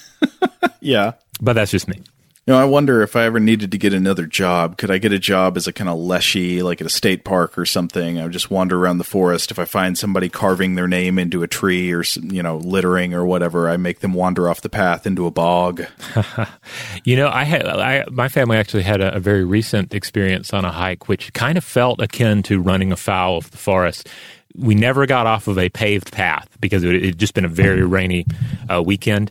[0.81, 2.01] yeah, but that's just me.
[2.47, 5.13] You know, I wonder if I ever needed to get another job, could I get
[5.13, 8.21] a job as a kind of leshy, like at a state park or something?
[8.21, 9.51] I would just wander around the forest.
[9.51, 13.27] If I find somebody carving their name into a tree or, you know, littering or
[13.27, 15.87] whatever, I make them wander off the path into a bog.
[17.05, 20.65] you know, I had, I, my family actually had a, a very recent experience on
[20.65, 24.09] a hike, which kind of felt akin to running afoul of the forest
[24.59, 27.83] we never got off of a paved path because it had just been a very
[27.85, 28.25] rainy
[28.73, 29.31] uh, weekend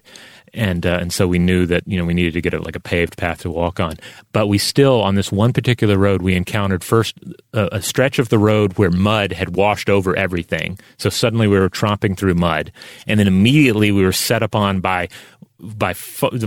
[0.56, 2.76] and uh, and so we knew that you know we needed to get a, like
[2.76, 3.96] a paved path to walk on.
[4.32, 7.18] But we still on this one particular road we encountered first
[7.54, 10.80] a, a stretch of the road where mud had washed over everything.
[10.98, 12.72] So suddenly we were tromping through mud,
[13.08, 15.10] and then immediately we were set upon by
[15.60, 15.96] by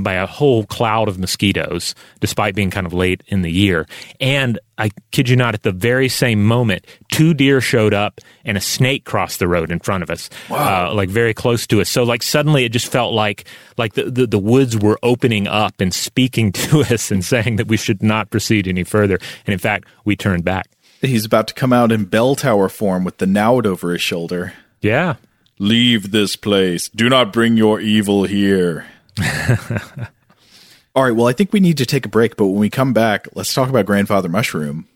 [0.01, 3.87] by a whole cloud of mosquitoes, despite being kind of late in the year.
[4.21, 8.57] And I kid you not, at the very same moment, two deer showed up and
[8.57, 10.91] a snake crossed the road in front of us, wow.
[10.91, 11.89] uh, like very close to us.
[11.89, 13.45] So like suddenly it just felt like
[13.77, 17.67] like the, the, the woods were opening up and speaking to us and saying that
[17.67, 19.19] we should not proceed any further.
[19.47, 20.69] And in fact, we turned back.
[21.01, 24.53] He's about to come out in bell tower form with the knout over his shoulder.
[24.81, 25.17] Yeah.
[25.61, 26.89] Leave this place.
[26.89, 28.87] Do not bring your evil here.
[30.95, 32.93] All right, well, I think we need to take a break, but when we come
[32.93, 34.89] back, let's talk about Grandfather Mushroom.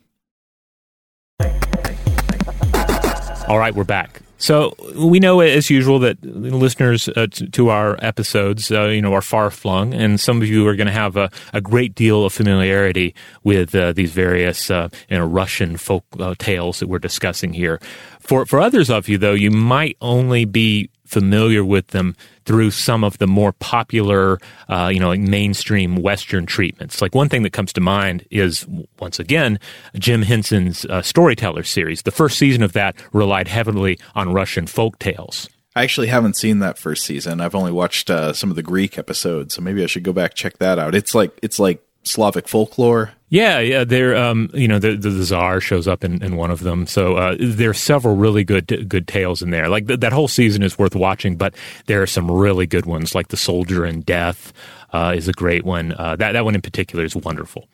[3.49, 4.21] All right, we're back.
[4.39, 9.13] So we know, as usual, that listeners uh, to, to, our episodes, uh, you know,
[9.13, 12.25] are far flung, and some of you are going to have a, a, great deal
[12.25, 16.99] of familiarity with uh, these various, uh, you know, Russian folk uh, tales that we're
[16.99, 17.79] discussing here.
[18.19, 23.05] For for others of you, though, you might only be familiar with them through some
[23.05, 27.03] of the more popular, uh, you know, like mainstream Western treatments.
[27.03, 28.67] Like one thing that comes to mind is
[28.99, 29.61] once again
[29.95, 32.03] Jim Henson's uh, Storyteller series.
[32.03, 35.49] The first season of that relied heavily on Russian folk tales.
[35.77, 37.41] I actually haven't seen that first season.
[37.41, 40.35] I've only watched uh, some of the Greek episodes, so maybe I should go back
[40.35, 40.95] check that out.
[40.95, 43.13] It's like it's like Slavic folklore.
[43.29, 43.85] Yeah, yeah.
[43.85, 46.87] There, um, you know, the, the, czar shows up in, in one of them.
[46.87, 49.69] So uh, there are several really good good tales in there.
[49.69, 51.55] Like th- that whole season is worth watching, but
[51.87, 53.15] there are some really good ones.
[53.15, 54.53] Like the Soldier and Death
[54.93, 55.93] uh, is a great one.
[55.93, 57.69] Uh, that that one in particular is wonderful.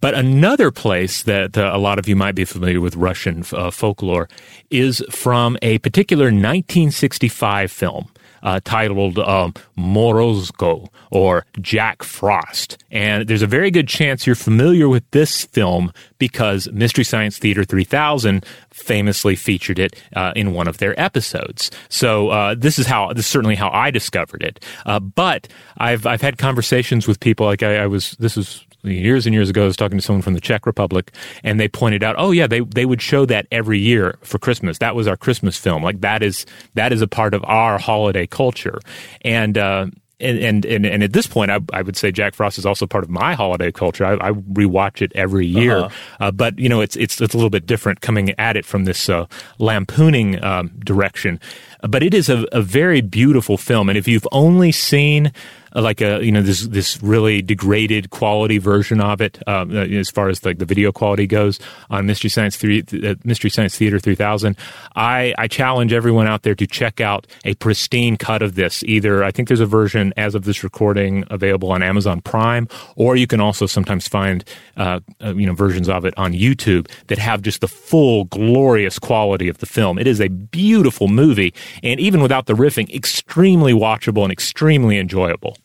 [0.00, 3.70] But another place that uh, a lot of you might be familiar with Russian uh,
[3.70, 4.28] folklore
[4.70, 8.08] is from a particular 1965 film
[8.44, 12.78] uh, titled um, Morozko or Jack Frost.
[12.90, 17.64] And there's a very good chance you're familiar with this film because Mystery Science Theater
[17.64, 21.70] 3000 famously featured it uh, in one of their episodes.
[21.88, 24.64] So uh, this is how this is certainly how I discovered it.
[24.86, 29.26] Uh, but I've I've had conversations with people like I, I was this is years
[29.26, 32.02] and years ago, I was talking to someone from the Czech Republic, and they pointed
[32.02, 34.78] out, oh yeah, they they would show that every year for Christmas.
[34.78, 35.82] That was our Christmas film.
[35.82, 38.78] Like that is that is a part of our holiday culture,
[39.22, 39.58] and.
[39.58, 39.86] Uh,
[40.20, 43.04] and, and, and at this point, I, I, would say Jack Frost is also part
[43.04, 44.04] of my holiday culture.
[44.04, 45.94] I, I rewatch it every year, uh-huh.
[46.20, 48.84] uh, but you know, it's, it's it's a little bit different coming at it from
[48.84, 49.26] this uh,
[49.58, 51.40] lampooning um, direction.
[51.88, 55.32] But it is a, a very beautiful film, and if you've only seen
[55.74, 60.10] like a you know this this really degraded quality version of it um, uh, as
[60.10, 61.58] far as like the video quality goes
[61.90, 64.56] on Mystery Science three uh, Mystery Science Theater three thousand.
[64.94, 68.84] I I challenge everyone out there to check out a pristine cut of this.
[68.84, 73.16] Either I think there's a version as of this recording available on Amazon Prime, or
[73.16, 74.44] you can also sometimes find
[74.76, 78.98] uh, uh, you know versions of it on YouTube that have just the full glorious
[78.98, 79.98] quality of the film.
[79.98, 85.56] It is a beautiful movie, and even without the riffing, extremely watchable and extremely enjoyable.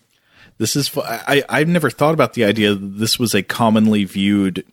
[0.58, 4.66] This is I I've never thought about the idea that this was a commonly viewed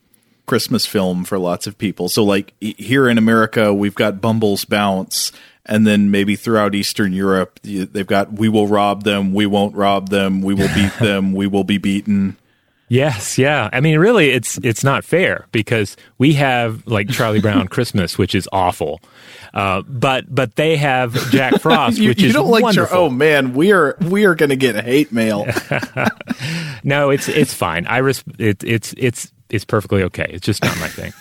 [0.46, 2.08] Christmas film for lots of people.
[2.08, 5.32] So like here in America, we've got Bumble's Bounce
[5.66, 10.08] and then maybe throughout Eastern Europe, they've got we will rob them, we won't rob
[10.08, 12.36] them, we will beat them, we will be beaten.
[12.88, 13.68] Yes, yeah.
[13.72, 18.34] I mean, really, it's it's not fair because we have like Charlie Brown Christmas, which
[18.34, 19.00] is awful,
[19.54, 22.96] uh, but but they have Jack Frost, you, which you is don't like wonderful.
[22.96, 25.46] Char- oh man, we are we are going to get hate mail.
[26.84, 27.86] no, it's it's fine.
[27.86, 30.26] I res- it, it's it's it's perfectly okay.
[30.30, 31.12] It's just not my thing.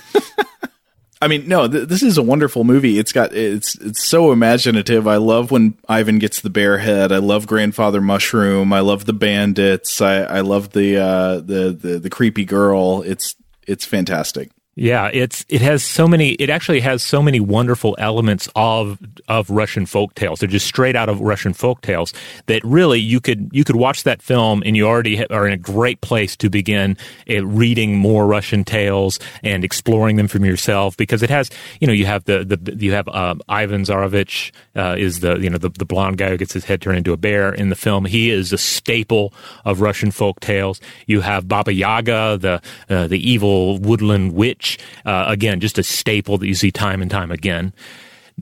[1.26, 3.00] I mean, no, th- this is a wonderful movie.
[3.00, 5.08] It's got it's it's so imaginative.
[5.08, 7.12] I love when Ivan gets the bear head.
[7.12, 8.72] I love Grandfather Mushroom.
[8.72, 10.02] I love the bandits.
[10.02, 13.02] I, I love the uh, the the the creepy girl.
[13.02, 13.36] It's
[13.66, 14.52] it's fantastic.
[14.78, 16.32] Yeah, it's it has so many.
[16.32, 20.42] It actually has so many wonderful elements of of Russian folk tales.
[20.42, 22.14] They're just straight out of Russian folk tales
[22.48, 25.58] that really you could you could watch that film and you already are in a
[25.58, 26.98] great place to begin
[27.30, 31.94] uh, reading more Russian tales and exploring them from yourself because it has you know
[31.94, 35.70] you have the the you have uh, Ivan Tsarevich uh, is the you know the
[35.70, 38.04] the blonde guy who gets his head turned into a bear in the film.
[38.04, 39.34] He is a staple
[39.64, 40.82] of Russian folk tales.
[41.08, 42.62] You have Baba Yaga, the
[42.94, 44.65] uh, the evil woodland witch
[45.06, 47.74] uh, again, just a staple that you see time and time again.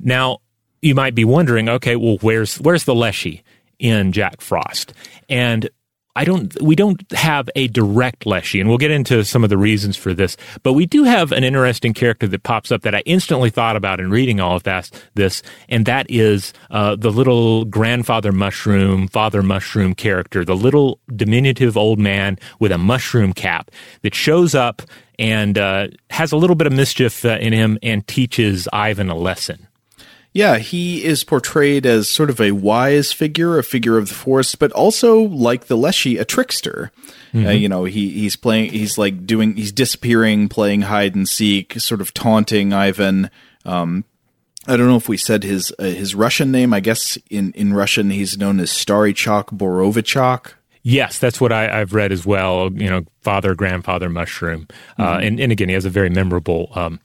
[0.01, 0.39] Now,
[0.81, 3.43] you might be wondering, okay, well, where's where's the Leshy
[3.79, 4.93] in Jack Frost?
[5.29, 5.69] And
[6.15, 9.57] I don't, we don't have a direct Leshy, and we'll get into some of the
[9.57, 13.01] reasons for this, but we do have an interesting character that pops up that I
[13.05, 17.65] instantly thought about in reading all of that, this, and that is uh, the little
[17.65, 23.71] grandfather mushroom, father mushroom character, the little diminutive old man with a mushroom cap
[24.03, 24.83] that shows up
[25.17, 29.15] and uh, has a little bit of mischief uh, in him and teaches Ivan a
[29.15, 29.67] lesson.
[30.33, 34.57] Yeah, he is portrayed as sort of a wise figure, a figure of the forest,
[34.57, 36.91] but also like the Leshy, a trickster.
[37.33, 37.47] Mm-hmm.
[37.47, 41.79] Uh, you know, he he's playing, he's like doing, he's disappearing, playing hide and seek,
[41.79, 43.29] sort of taunting Ivan.
[43.63, 44.05] Um,
[44.67, 46.73] I don't know if we said his uh, his Russian name.
[46.73, 50.53] I guess in in Russian he's known as Starychok Borovichok.
[50.81, 52.71] Yes, that's what I, have read as well.
[52.73, 54.67] You know, father, grandfather, mushroom,
[54.97, 55.13] uh, mm-hmm.
[55.13, 56.99] uh, and and again, he has a very memorable um,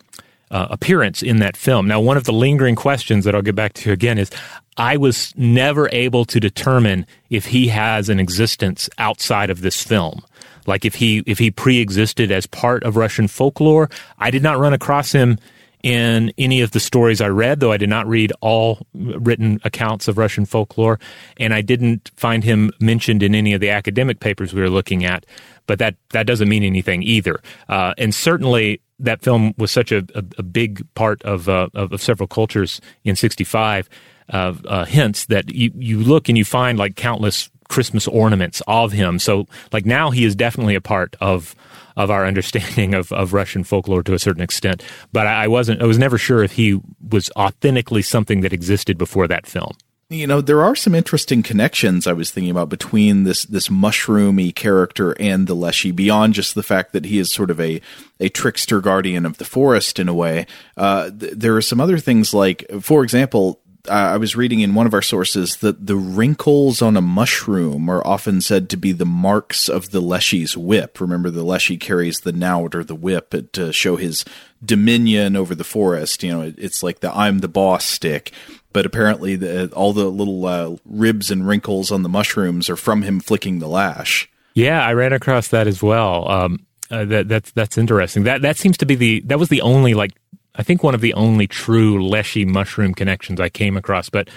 [0.50, 1.86] uh, appearance in that film.
[1.88, 4.30] Now, one of the lingering questions that I'll get back to again is
[4.76, 10.24] I was never able to determine if he has an existence outside of this film.
[10.66, 14.74] Like if he if he pre-existed as part of Russian folklore, I did not run
[14.74, 15.38] across him
[15.82, 20.08] in any of the stories I read, though I did not read all written accounts
[20.08, 20.98] of Russian folklore,
[21.38, 25.04] and I didn't find him mentioned in any of the academic papers we were looking
[25.04, 25.24] at.
[25.66, 27.40] But that that doesn't mean anything either.
[27.68, 31.92] Uh, and certainly, that film was such a, a, a big part of, uh, of,
[31.92, 33.88] of several cultures in '65.
[34.30, 38.92] Uh, uh, hints that you you look and you find like countless Christmas ornaments of
[38.92, 39.18] him.
[39.18, 41.54] So like now he is definitely a part of
[41.96, 44.82] of our understanding of, of Russian folklore to a certain extent.
[45.14, 46.78] But I, I wasn't I was never sure if he
[47.08, 49.72] was authentically something that existed before that film
[50.10, 54.54] you know there are some interesting connections i was thinking about between this this mushroomy
[54.54, 57.80] character and the leshy beyond just the fact that he is sort of a
[58.18, 60.46] a trickster guardian of the forest in a way
[60.76, 64.86] uh, th- there are some other things like for example I was reading in one
[64.86, 69.06] of our sources that the wrinkles on a mushroom are often said to be the
[69.06, 71.00] marks of the Leshy's whip.
[71.00, 74.24] Remember, the Leshy carries the knout or the whip to show his
[74.64, 76.22] dominion over the forest.
[76.22, 78.32] You know, it's like the "I'm the boss" stick
[78.72, 83.02] but apparently the, all the little uh, ribs and wrinkles on the mushrooms are from
[83.02, 84.30] him flicking the lash.
[84.54, 86.30] Yeah, I ran across that as well.
[86.30, 88.24] Um, uh, that that's that's interesting.
[88.24, 90.12] That that seems to be the that was the only like
[90.54, 94.08] I think one of the only true leshy mushroom connections I came across.
[94.08, 94.28] But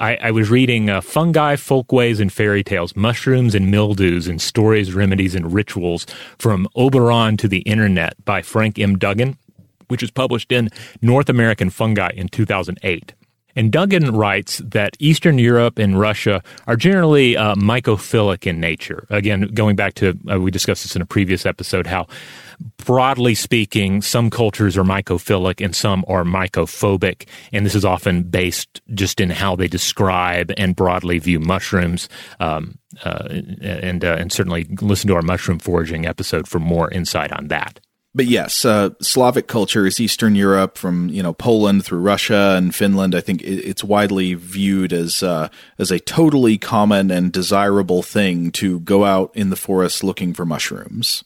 [0.00, 4.94] I, I was reading uh, fungi, folkways, and fairy tales, mushrooms and mildews, and stories,
[4.94, 6.06] remedies, and rituals
[6.38, 8.98] from Oberon to the Internet by Frank M.
[8.98, 9.36] Dugan,
[9.90, 10.70] which was published in
[11.02, 13.14] North American Fungi in 2008.
[13.56, 19.06] And Dugan writes that Eastern Europe and Russia are generally uh, mycophilic in nature.
[19.10, 22.06] Again, going back to, uh, we discussed this in a previous episode, how
[22.84, 27.26] broadly speaking, some cultures are mycophilic and some are mycophobic.
[27.52, 32.08] And this is often based just in how they describe and broadly view mushrooms.
[32.38, 33.28] Um, uh,
[33.62, 37.78] and, uh, and certainly listen to our mushroom foraging episode for more insight on that
[38.14, 42.74] but yes, uh, Slavic culture is Eastern Europe, from you know Poland through Russia and
[42.74, 43.14] Finland.
[43.14, 45.48] I think it's widely viewed as uh,
[45.78, 50.44] as a totally common and desirable thing to go out in the forest looking for
[50.44, 51.22] mushrooms.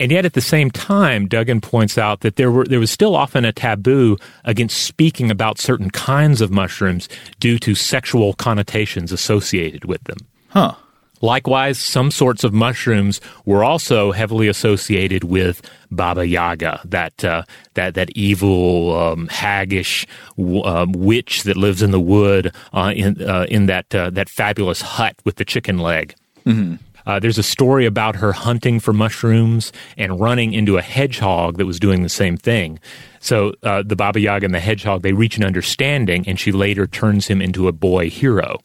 [0.00, 3.16] And yet, at the same time, Dugan points out that there were there was still
[3.16, 7.08] often a taboo against speaking about certain kinds of mushrooms
[7.40, 10.18] due to sexual connotations associated with them.
[10.50, 10.74] Huh.
[11.20, 17.42] Likewise, some sorts of mushrooms were also heavily associated with Baba Yaga, that uh,
[17.74, 20.06] that that evil, um, haggish
[20.38, 24.80] uh, witch that lives in the wood uh, in uh, in that uh, that fabulous
[24.80, 26.14] hut with the chicken leg.
[26.44, 26.76] Mm-hmm.
[27.06, 31.64] Uh, there's a story about her hunting for mushrooms and running into a hedgehog that
[31.64, 32.78] was doing the same thing.
[33.20, 37.26] So the Baba Yaga and the hedgehog they reach an understanding, and she later turns
[37.26, 38.60] him into a boy hero.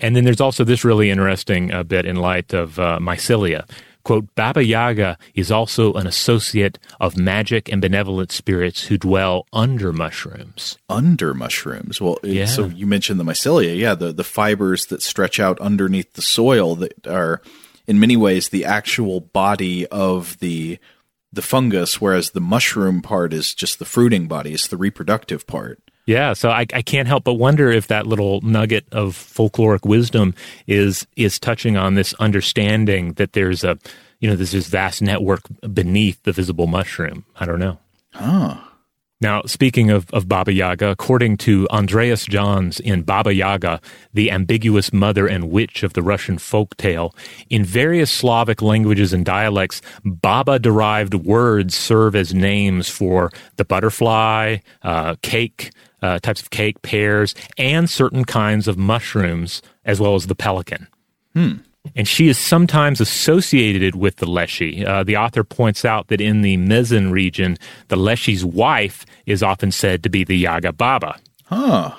[0.00, 3.68] And then there's also this really interesting uh, bit in light of uh, mycelia.
[4.04, 9.94] Quote, Baba Yaga is also an associate of magic and benevolent spirits who dwell under
[9.94, 10.76] mushrooms.
[10.90, 12.02] Under mushrooms?
[12.02, 12.44] Well, yeah.
[12.44, 13.74] so you mentioned the mycelia.
[13.78, 17.40] Yeah, the, the fibers that stretch out underneath the soil that are,
[17.86, 20.78] in many ways, the actual body of the
[21.32, 25.80] the fungus, whereas the mushroom part is just the fruiting body, it's the reproductive part.
[26.06, 30.34] Yeah, so I, I can't help but wonder if that little nugget of folkloric wisdom
[30.66, 33.78] is is touching on this understanding that there's a
[34.20, 35.42] you know there's this vast network
[35.72, 37.24] beneath the visible mushroom.
[37.36, 37.78] I don't know.
[38.12, 38.58] Huh.
[39.20, 43.80] Now, speaking of, of Baba Yaga, according to Andreas Johns in Baba Yaga,
[44.12, 47.14] the ambiguous mother and witch of the Russian folk tale,
[47.48, 54.58] in various Slavic languages and dialects, Baba derived words serve as names for the butterfly,
[54.82, 55.70] uh, cake,
[56.04, 60.86] uh, types of cake, pears, and certain kinds of mushrooms, as well as the pelican.
[61.32, 61.54] Hmm.
[61.96, 64.86] and she is sometimes associated with the Leshy.
[64.86, 67.56] Uh, the author points out that in the Mezen region,
[67.88, 71.18] the Leshy's wife is often said to be the Yaga Baba.
[71.46, 71.92] Huh.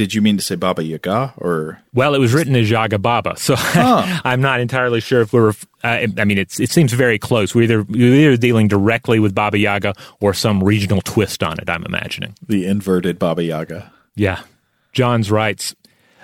[0.00, 1.82] Did you mean to say Baba Yaga or?
[1.92, 4.20] Well, it was written as Yaga Baba, so huh.
[4.24, 5.50] I'm not entirely sure if we're.
[5.84, 7.54] Uh, I mean, it's it seems very close.
[7.54, 11.68] We're either we're either dealing directly with Baba Yaga or some regional twist on it.
[11.68, 13.92] I'm imagining the inverted Baba Yaga.
[14.14, 14.40] Yeah,
[14.94, 15.74] Johns writes.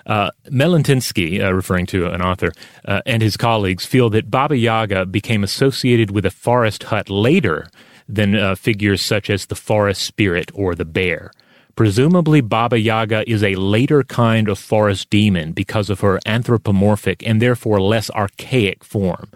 [0.07, 2.53] Uh, Meletinsky, uh, referring to an author,
[2.85, 7.68] uh, and his colleagues feel that Baba Yaga became associated with a forest hut later
[8.09, 11.33] than uh, figures such as the forest spirit or the bear.
[11.77, 17.41] Presumably, Baba Yaga is a later kind of forest demon because of her anthropomorphic and
[17.41, 19.31] therefore less archaic form.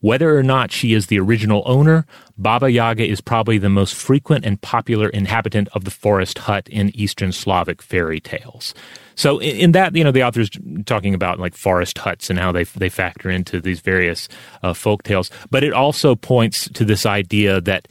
[0.00, 2.04] Whether or not she is the original owner,
[2.36, 6.94] Baba Yaga is probably the most frequent and popular inhabitant of the forest hut in
[6.96, 8.74] Eastern Slavic fairy tales.
[9.14, 10.50] So in that, you know, the author's
[10.86, 14.28] talking about like forest huts and how they they factor into these various
[14.64, 17.86] uh, folk tales, but it also points to this idea that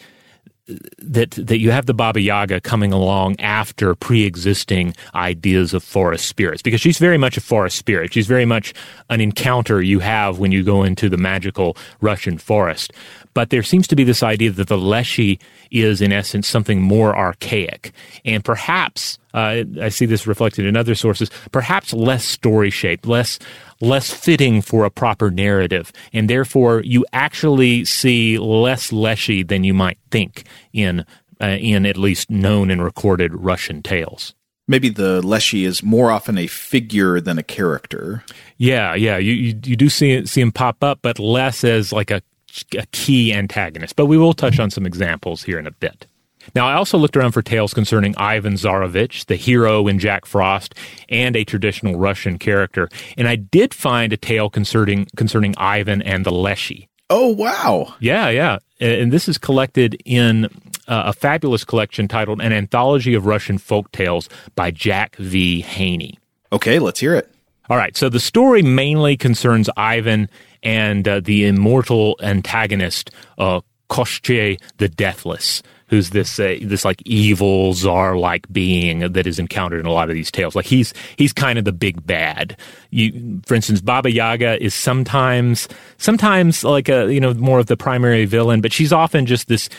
[0.98, 6.62] that that you have the Baba Yaga coming along after pre-existing ideas of forest spirits
[6.62, 8.14] because she's very much a forest spirit.
[8.14, 8.74] She's very much
[9.10, 12.94] an encounter you have when you go into the magical Russian forest.
[13.34, 15.40] But there seems to be this idea that the Leshy
[15.72, 17.92] is in essence something more archaic
[18.26, 23.40] and perhaps uh, I see this reflected in other sources, perhaps less story shaped, less
[23.82, 29.74] less fitting for a proper narrative, and therefore you actually see less Leshy than you
[29.74, 31.06] might think in
[31.42, 34.36] uh, in at least known and recorded Russian tales.
[34.68, 38.24] Maybe the Leshy is more often a figure than a character.
[38.58, 42.12] Yeah, yeah, you you, you do see see him pop up, but less as like
[42.12, 42.22] a,
[42.78, 43.96] a key antagonist.
[43.96, 46.08] But we will touch on some examples here in a bit.
[46.56, 50.76] Now, I also looked around for tales concerning Ivan Tsarevich, the hero in Jack Frost,
[51.10, 56.26] and a traditional Russian character, and I did find a tale concerning concerning Ivan and
[56.26, 56.90] the Leshy.
[57.10, 57.94] Oh, wow.
[58.00, 58.58] Yeah, yeah.
[58.80, 60.46] And this is collected in
[60.88, 65.62] uh, a fabulous collection titled An Anthology of Russian Folk Tales by Jack V.
[65.62, 66.20] Haney.
[66.52, 67.30] Okay, let's hear it.
[67.70, 70.30] All right, so the story mainly concerns Ivan
[70.64, 75.62] and uh, the immortal antagonist, uh, Koshchei the Deathless
[75.94, 80.10] who's this uh, this like evil czar like being that is encountered in a lot
[80.10, 80.56] of these tales.
[80.56, 82.58] Like he's he's kind of the big bad.
[82.90, 85.68] You, for instance, Baba Yaga is sometimes
[86.00, 89.70] sometimes like a you know more of the primary villain, but she's often just this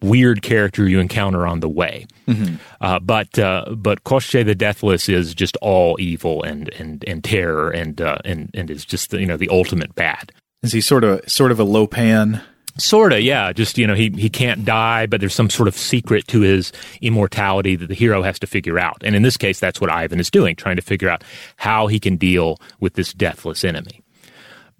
[0.00, 2.06] weird character you encounter on the way.
[2.26, 2.56] Mm-hmm.
[2.80, 7.70] Uh, but uh, but Koshchei the Deathless is just all evil and and and terror
[7.70, 10.32] and uh, and and is just you know the ultimate bad.
[10.62, 12.40] Is he sort of sort of a Lo Pan?
[12.78, 13.52] Sorta, yeah.
[13.52, 16.72] Just you know, he he can't die, but there's some sort of secret to his
[17.02, 18.96] immortality that the hero has to figure out.
[19.04, 21.22] And in this case, that's what Ivan is doing, trying to figure out
[21.56, 24.01] how he can deal with this deathless enemy.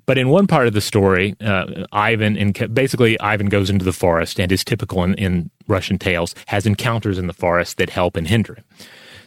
[0.07, 4.41] But in one part of the story, uh, Ivan basically Ivan goes into the forest
[4.41, 8.27] and is typical in, in Russian tales has encounters in the forest that help and
[8.27, 8.65] hinder him.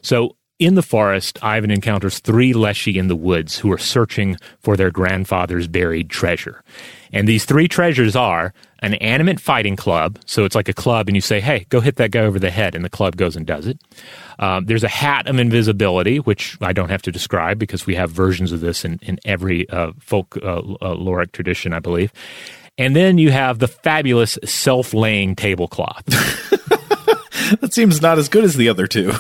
[0.01, 4.77] So in the forest, Ivan encounters three Leshy in the woods who are searching for
[4.77, 6.63] their grandfather's buried treasure.
[7.11, 10.17] And these three treasures are an animate fighting club.
[10.25, 12.51] So it's like a club, and you say, hey, go hit that guy over the
[12.51, 13.79] head, and the club goes and does it.
[14.39, 18.11] Um, there's a hat of invisibility, which I don't have to describe because we have
[18.11, 22.13] versions of this in, in every uh, folk uh, uh, tradition, I believe.
[22.77, 26.03] And then you have the fabulous self laying tablecloth.
[27.61, 29.11] that seems not as good as the other two.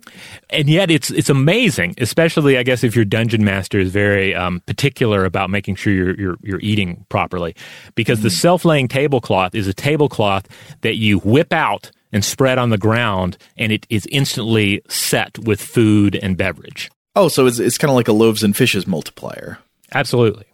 [0.50, 4.60] and yet it's it's amazing, especially I guess if your dungeon master is very um,
[4.60, 7.54] particular about making sure you're you're, you're eating properly,
[7.94, 8.24] because mm.
[8.24, 10.46] the self laying tablecloth is a tablecloth
[10.82, 15.60] that you whip out and spread on the ground, and it is instantly set with
[15.60, 16.90] food and beverage.
[17.14, 19.58] Oh, so it's it's kind of like a loaves and fishes multiplier.
[19.92, 20.44] Absolutely.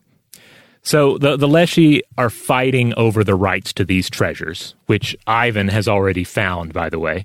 [0.86, 5.88] So the the Leshy are fighting over the rights to these treasures, which Ivan has
[5.88, 7.24] already found, by the way.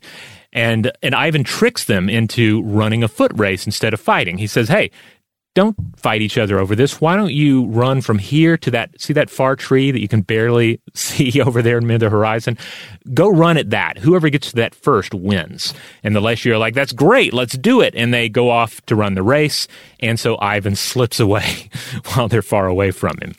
[0.52, 4.40] And and Ivan tricks them into running a foot race instead of fighting.
[4.40, 4.90] He says, "Hey,
[5.54, 7.00] don't fight each other over this.
[7.00, 9.00] Why don't you run from here to that?
[9.00, 12.58] See that far tree that you can barely see over there in mid the horizon?
[13.14, 14.00] Go run at that.
[14.00, 15.76] Whoever gets to that first wins.
[16.04, 17.32] And the Leshy are like, that's great.
[17.32, 17.94] Let's do it.
[17.96, 19.68] And they go off to run the race.
[20.00, 21.70] And so Ivan slips away
[22.14, 23.36] while they're far away from him.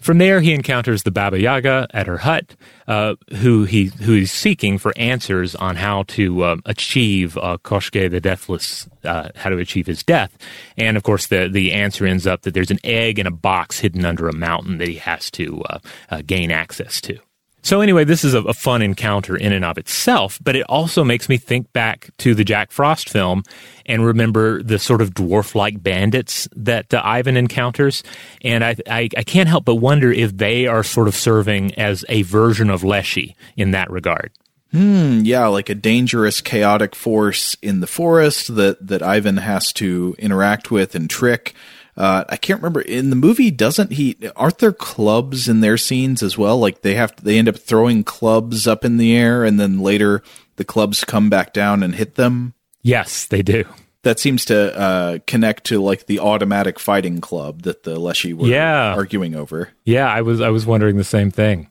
[0.00, 2.54] From there, he encounters the Baba Yaga at her hut,
[2.86, 8.10] uh, who he who he's seeking for answers on how to uh, achieve uh, Koshchei
[8.10, 10.36] the Deathless, uh, how to achieve his death.
[10.76, 13.80] And of course, the the answer ends up that there's an egg in a box
[13.80, 15.78] hidden under a mountain that he has to uh,
[16.10, 17.18] uh, gain access to.
[17.66, 21.02] So anyway, this is a, a, fun encounter in and of itself, but it also
[21.02, 23.42] makes me think back to the Jack Frost film
[23.84, 28.04] and remember the sort of dwarf-like bandits that uh, Ivan encounters.
[28.42, 32.04] And I, I, I, can't help but wonder if they are sort of serving as
[32.08, 34.30] a version of Leshy in that regard.
[34.70, 40.14] Hmm, yeah, like a dangerous, chaotic force in the forest that, that Ivan has to
[40.20, 41.52] interact with and trick.
[41.96, 43.50] Uh, I can't remember in the movie.
[43.50, 44.16] Doesn't he?
[44.36, 46.58] Aren't there clubs in their scenes as well?
[46.58, 49.80] Like they have, to, they end up throwing clubs up in the air, and then
[49.80, 50.22] later
[50.56, 52.54] the clubs come back down and hit them.
[52.82, 53.64] Yes, they do.
[54.02, 58.46] That seems to uh, connect to like the automatic fighting club that the Leshy were
[58.46, 58.94] yeah.
[58.94, 59.70] arguing over.
[59.84, 61.70] Yeah, I was I was wondering the same thing.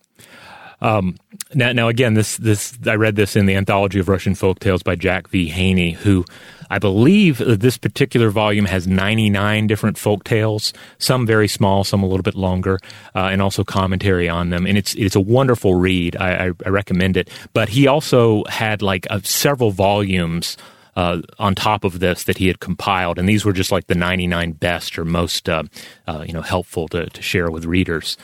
[0.82, 1.16] Um,
[1.54, 4.82] now, now again, this this I read this in the anthology of Russian folk tales
[4.82, 5.46] by Jack V.
[5.46, 6.26] Haney, who
[6.70, 12.02] I believe that this particular volume has 99 different folk tales, some very small, some
[12.02, 12.78] a little bit longer,
[13.14, 14.66] uh, and also commentary on them.
[14.66, 16.16] And it's it's a wonderful read.
[16.16, 17.30] I, I, I recommend it.
[17.52, 20.56] But he also had like uh, several volumes.
[20.96, 23.94] Uh, on top of this, that he had compiled, and these were just like the
[23.94, 25.62] 99 best or most, uh,
[26.06, 28.16] uh, you know, helpful to, to share with readers.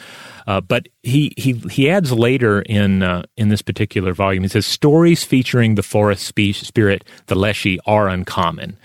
[0.47, 4.67] Uh, but he, he he adds later in uh, in this particular volume, he says
[4.67, 8.77] stories featuring the forest spe- spirit, the leshy, are uncommon.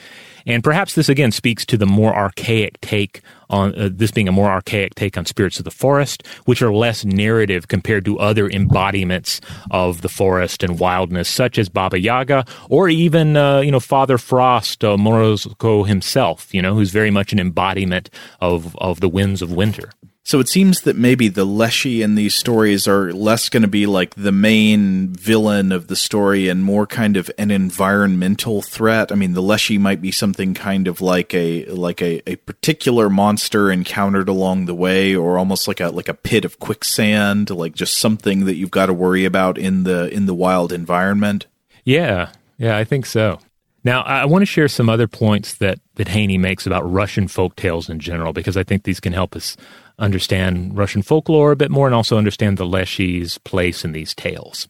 [0.48, 4.32] And perhaps this again speaks to the more archaic take on uh, this being a
[4.32, 8.50] more archaic take on spirits of the forest, which are less narrative compared to other
[8.50, 9.42] embodiments
[9.72, 14.18] of the forest and wildness, such as Baba Yaga or even uh, you know Father
[14.18, 19.42] Frost, uh, Morozko himself, you know, who's very much an embodiment of of the winds
[19.42, 19.90] of winter.
[20.28, 23.86] So it seems that maybe the Leshy in these stories are less going to be
[23.86, 29.10] like the main villain of the story and more kind of an environmental threat.
[29.10, 33.10] I mean, the Leshy might be something kind of like a like a, a particular
[33.10, 37.74] monster encountered along the way, or almost like a like a pit of quicksand, like
[37.74, 41.46] just something that you've got to worry about in the in the wild environment.
[41.86, 43.40] Yeah, yeah, I think so.
[43.88, 47.56] Now, I want to share some other points that, that Haney makes about Russian folk
[47.56, 49.56] tales in general, because I think these can help us
[49.98, 54.68] understand Russian folklore a bit more and also understand the Leshy's place in these tales.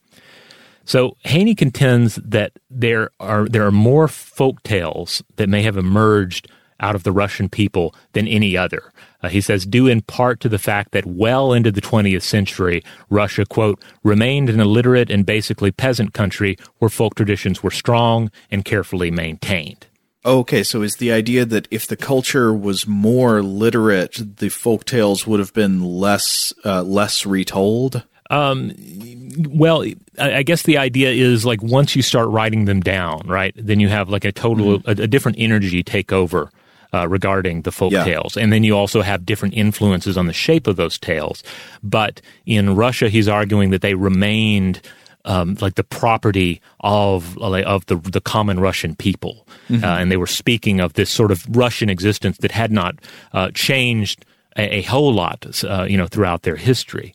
[0.85, 6.47] So Haney contends that there are there are more folk tales that may have emerged
[6.79, 8.91] out of the Russian people than any other.
[9.21, 12.83] Uh, he says, due in part to the fact that well into the 20th century,
[13.09, 18.63] Russia, quote, remained an illiterate and basically peasant country where folk traditions were strong and
[18.63, 19.87] carefully maintained.
[20.25, 25.25] Okay, so is the idea that if the culture was more literate, the folk tales
[25.25, 28.03] would have been less uh, less retold?
[28.29, 28.73] Um,
[29.47, 29.85] well,
[30.19, 33.53] I guess the idea is like once you start writing them down, right?
[33.55, 35.01] Then you have like a total mm-hmm.
[35.01, 36.51] a, a, different energy take over
[36.93, 38.03] uh, regarding the folk yeah.
[38.03, 41.43] tales, and then you also have different influences on the shape of those tales.
[41.83, 44.81] But in Russia, he's arguing that they remained
[45.27, 49.83] um, like the property of of the the common Russian people, mm-hmm.
[49.83, 52.95] uh, and they were speaking of this sort of Russian existence that had not
[53.33, 54.25] uh, changed
[54.57, 57.13] a, a, whole lot, uh, you know, throughout their history.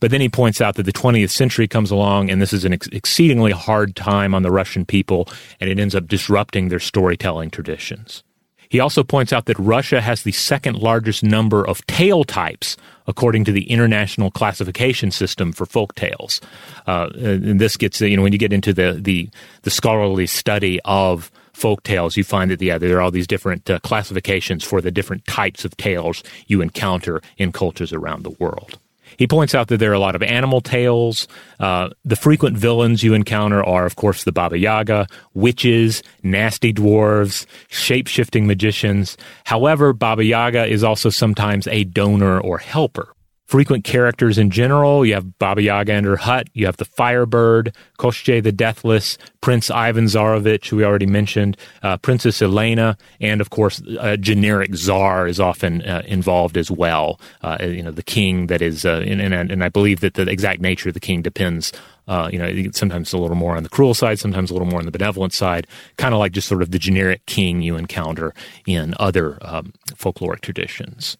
[0.00, 2.72] But then he points out that the 20th century comes along, and this is an
[2.72, 5.28] ex- exceedingly hard time on the Russian people,
[5.60, 8.24] and it ends up disrupting their storytelling traditions.
[8.72, 13.44] He also points out that Russia has the second largest number of tale types according
[13.44, 16.40] to the International Classification System for folk tales.
[16.86, 19.28] Uh, and this gets, you know, when you get into the, the,
[19.60, 23.68] the scholarly study of folk tales, you find that, yeah, there are all these different
[23.68, 28.78] uh, classifications for the different types of tales you encounter in cultures around the world.
[29.22, 31.28] He points out that there are a lot of animal tales.
[31.60, 37.46] Uh, the frequent villains you encounter are, of course, the Baba Yaga, witches, nasty dwarves,
[37.68, 39.16] shape shifting magicians.
[39.44, 43.14] However, Baba Yaga is also sometimes a donor or helper
[43.52, 45.04] frequent characters in general.
[45.04, 46.48] You have Baba Yaga and her hut.
[46.54, 51.98] You have the Firebird, Koshchei the Deathless, Prince Ivan Tsarevich, who we already mentioned, uh,
[51.98, 57.20] Princess Elena, and of course, a generic czar is often uh, involved as well.
[57.42, 60.22] Uh, you know, the king that is, uh, and, and, and, I believe that the
[60.22, 61.74] exact nature of the king depends.
[62.08, 64.80] Uh, you know, sometimes a little more on the cruel side, sometimes a little more
[64.80, 65.66] on the benevolent side,
[65.98, 68.32] kind of like just sort of the generic king you encounter
[68.66, 71.18] in other um, folkloric traditions.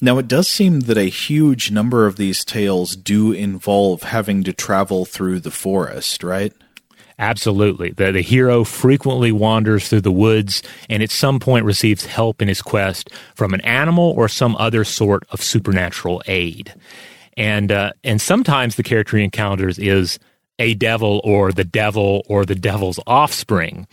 [0.00, 4.52] Now, it does seem that a huge number of these tales do involve having to
[4.52, 6.52] travel through the forest, right?
[7.18, 7.90] Absolutely.
[7.90, 12.48] The, the hero frequently wanders through the woods and at some point receives help in
[12.48, 16.74] his quest from an animal or some other sort of supernatural aid.
[17.36, 20.18] And, uh, and sometimes the character he encounters is
[20.58, 23.86] a devil or the devil or the devil's offspring.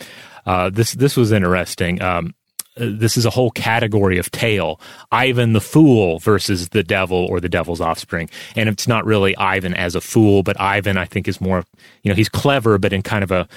[0.45, 2.01] Uh, this, this was interesting.
[2.01, 2.33] Um,
[2.75, 4.79] this is a whole category of tale.
[5.11, 8.29] Ivan the fool versus the devil or the devil's offspring.
[8.55, 11.65] And it's not really Ivan as a fool, but Ivan, I think, is more,
[12.03, 13.47] you know, he's clever, but in kind of a,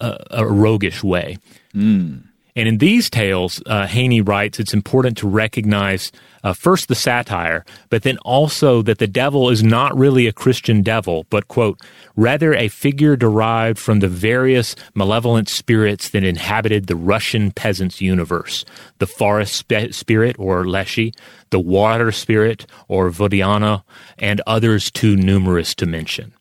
[0.00, 1.38] a, a roguish way.
[1.74, 2.27] Mm.
[2.58, 6.10] And in these tales, uh, Haney writes, it's important to recognize
[6.42, 10.82] uh, first the satire, but then also that the devil is not really a Christian
[10.82, 11.80] devil, but, quote,
[12.16, 18.64] rather a figure derived from the various malevolent spirits that inhabited the Russian peasants' universe
[18.98, 21.14] the forest sp- spirit, or Leshy,
[21.50, 23.84] the water spirit, or Vodiana,
[24.18, 26.32] and others too numerous to mention.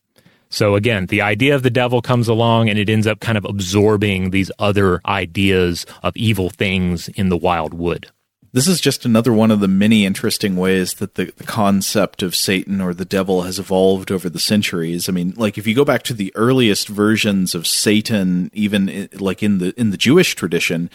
[0.49, 3.45] So again, the idea of the devil comes along and it ends up kind of
[3.45, 8.07] absorbing these other ideas of evil things in the wild wood.
[8.53, 12.33] This is just another one of the many interesting ways that the, the, concept of
[12.33, 15.09] Satan or the devil has evolved over the centuries.
[15.09, 19.07] I mean, like if you go back to the earliest versions of Satan, even eh,
[19.13, 20.89] like in the in the Jewish tradition,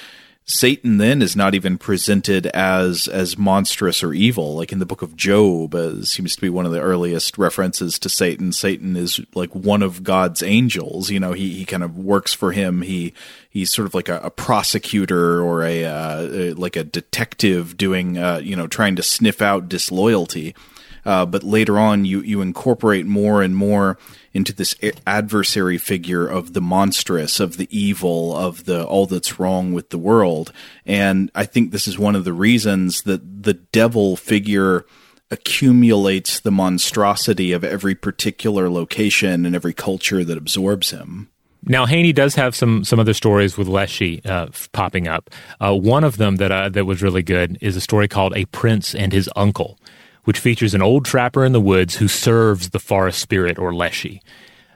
[0.45, 4.57] Satan then is not even presented as as monstrous or evil.
[4.57, 7.97] Like in the book of Job, uh, seems to be one of the earliest references
[8.01, 8.53] to Satan.
[8.53, 11.11] Satan is like one of God's angels.
[11.11, 12.83] You know, he he kind of works for him.
[12.83, 13.15] He
[13.49, 18.41] he's sort of like a, a prosecutor or a uh, like a detective doing uh,
[18.43, 20.57] you know trying to sniff out disloyalty.
[21.05, 23.97] Uh, but later on, you you incorporate more and more
[24.35, 24.75] into this
[25.07, 29.99] adversary figure of the monstrous, of the evil, of the all that's wrong with the
[29.99, 30.53] world.
[30.87, 34.87] And I think this is one of the reasons that the devil figure
[35.31, 41.29] accumulates the monstrosity of every particular location and every culture that absorbs him.
[41.65, 45.31] Now Haney does have some some other stories with Leshy uh, popping up.
[45.61, 48.47] Uh, one of them that uh, that was really good is a story called "A
[48.47, 49.79] Prince and His Uncle,"
[50.25, 54.23] which features an old trapper in the woods who serves the forest spirit or Leshy.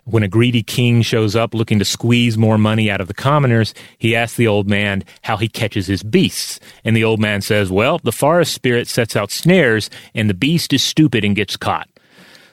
[0.04, 3.74] When a greedy king shows up looking to squeeze more money out of the commoners,
[3.98, 6.60] he asks the old man how he catches his beasts.
[6.84, 10.72] And the old man says, Well, the forest spirit sets out snares, and the beast
[10.72, 11.88] is stupid and gets caught.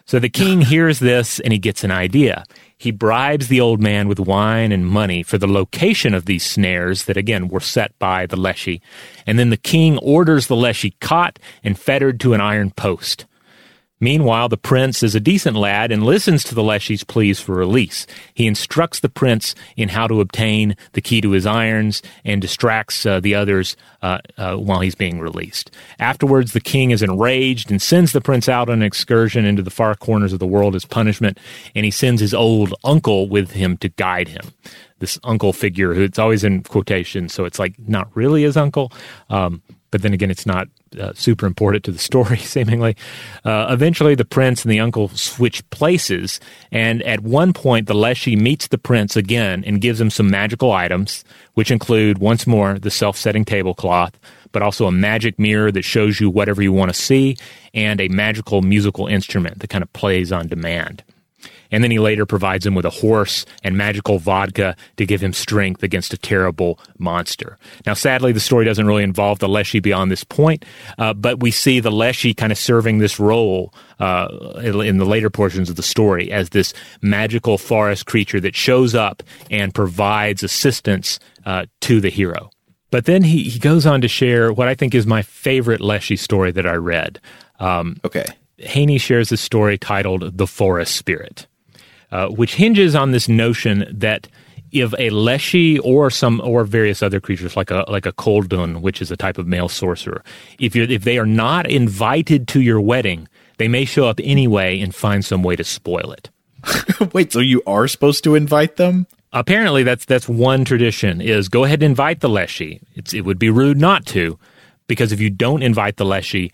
[0.05, 2.43] So the king hears this and he gets an idea.
[2.83, 7.05] He bribes the old man with wine and money for the location of these snares
[7.05, 8.81] that, again, were set by the Leshy.
[9.25, 13.25] And then the king orders the Leshy caught and fettered to an iron post.
[14.03, 18.05] Meanwhile, the prince is a decent lad and listens to the Leshy's pleas for release.
[18.33, 23.05] He instructs the prince in how to obtain the key to his irons and distracts
[23.05, 25.71] uh, the others uh, uh, while he's being released.
[25.99, 29.69] Afterwards, the king is enraged and sends the prince out on an excursion into the
[29.69, 31.39] far corners of the world as punishment,
[31.73, 34.51] and he sends his old uncle with him to guide him
[34.99, 38.91] this uncle figure who it's always in quotation, so it's like not really his uncle.
[39.29, 42.95] Um, but then again, it's not uh, super important to the story, seemingly.
[43.43, 46.39] Uh, eventually, the prince and the uncle switch places,
[46.71, 50.71] and at one point, the Leshy meets the prince again and gives him some magical
[50.71, 51.23] items,
[51.53, 54.17] which include, once more, the self setting tablecloth,
[54.51, 57.37] but also a magic mirror that shows you whatever you want to see,
[57.73, 61.03] and a magical musical instrument that kind of plays on demand
[61.73, 65.33] and then he later provides him with a horse and magical vodka to give him
[65.33, 67.57] strength against a terrible monster.
[67.87, 70.63] Now, sadly, the story doesn't really involve the Leshy beyond this point,
[70.99, 74.27] uh, but we see the Leshy kind of serving this role uh,
[74.63, 79.23] in the later portions of the story as this magical forest creature that shows up
[79.49, 82.51] and provides assistance uh, to the hero.
[82.91, 86.17] But then he, he goes on to share what I think is my favorite Leshy
[86.17, 87.19] story that I read.
[87.59, 88.25] Um, okay.
[88.59, 91.47] Haney shares a story titled The Forest Spirit.
[92.13, 94.27] Uh, which hinges on this notion that
[94.71, 99.01] if a leshy or some or various other creatures like a like a koldun, which
[99.01, 100.23] is a type of male sorcerer,
[100.59, 104.79] if you if they are not invited to your wedding, they may show up anyway
[104.79, 106.29] and find some way to spoil it.
[107.13, 109.07] Wait, so you are supposed to invite them?
[109.31, 111.19] Apparently, that's that's one tradition.
[111.19, 112.79] Is go ahead and invite the leshy.
[112.93, 114.37] It's, it would be rude not to,
[114.85, 116.53] because if you don't invite the leshy,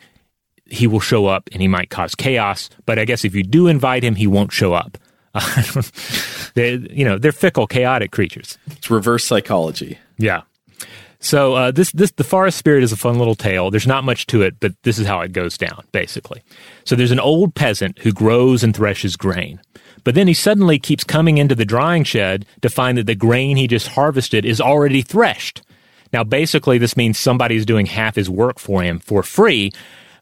[0.67, 2.69] he will show up and he might cause chaos.
[2.85, 4.97] But I guess if you do invite him, he won't show up.
[6.53, 8.57] they, you know, they're fickle, chaotic creatures.
[8.67, 9.99] It's reverse psychology.
[10.17, 10.41] Yeah.
[11.21, 13.71] So uh, this this the forest spirit is a fun little tale.
[13.71, 16.41] There's not much to it, but this is how it goes down, basically.
[16.85, 19.59] So there's an old peasant who grows and threshes grain,
[20.05, 23.57] but then he suddenly keeps coming into the drying shed to find that the grain
[23.57, 25.61] he just harvested is already threshed.
[26.13, 29.71] Now, basically, this means somebody's doing half his work for him for free,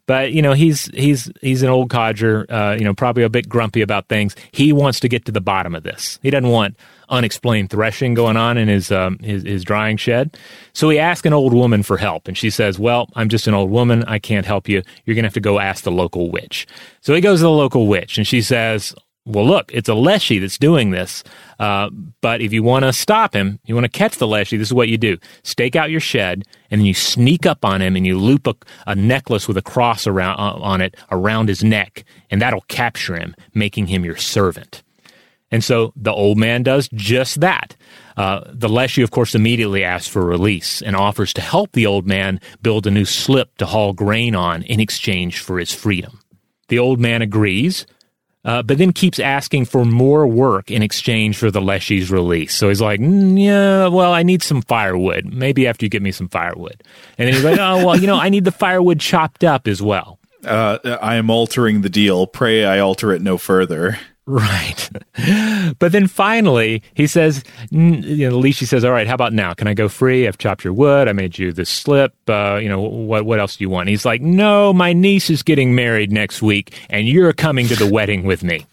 [0.08, 2.46] but you know, he's he's he's an old codger.
[2.50, 4.36] Uh, you know, probably a bit grumpy about things.
[4.52, 6.18] He wants to get to the bottom of this.
[6.24, 6.76] He doesn't want
[7.10, 10.38] unexplained threshing going on in his um, his, his drying shed.
[10.74, 13.54] So he asks an old woman for help, and she says, "Well, I'm just an
[13.54, 14.04] old woman.
[14.06, 14.82] I can't help you.
[15.06, 16.66] You're gonna have to go ask the local witch."
[17.02, 18.96] So he goes to the local witch, and she says,
[19.28, 21.22] well, look, it's a Leshy that's doing this.
[21.60, 21.90] Uh,
[22.22, 24.74] but if you want to stop him, you want to catch the Leshy, this is
[24.74, 25.18] what you do.
[25.44, 28.56] Stake out your shed, and then you sneak up on him and you loop a,
[28.88, 33.16] a necklace with a cross around, uh, on it around his neck, and that'll capture
[33.16, 34.82] him, making him your servant.
[35.52, 37.76] And so the old man does just that.
[38.16, 42.08] Uh, the Leshy, of course, immediately asks for release and offers to help the old
[42.08, 46.20] man build a new slip to haul grain on in exchange for his freedom.
[46.70, 47.86] The old man agrees,
[48.46, 52.56] uh, but then keeps asking for more work in exchange for the Leshy's release.
[52.56, 55.26] So he's like, mm, yeah, well, I need some firewood.
[55.26, 56.84] Maybe after you get me some firewood.
[57.18, 59.82] And then he's like, oh, well, you know, I need the firewood chopped up as
[59.82, 60.20] well.
[60.46, 62.28] Uh, I am altering the deal.
[62.28, 63.98] Pray I alter it no further.
[64.30, 64.90] Right.
[65.80, 69.54] but then finally, he says, you know, Leshy says, all right, how about now?
[69.54, 70.28] Can I go free?
[70.28, 71.08] I've chopped your wood.
[71.08, 72.14] I made you this slip.
[72.30, 73.88] Uh, you know, what, what else do you want?
[73.88, 77.88] He's like, no, my niece is getting married next week and you're coming to the
[77.90, 78.66] wedding with me.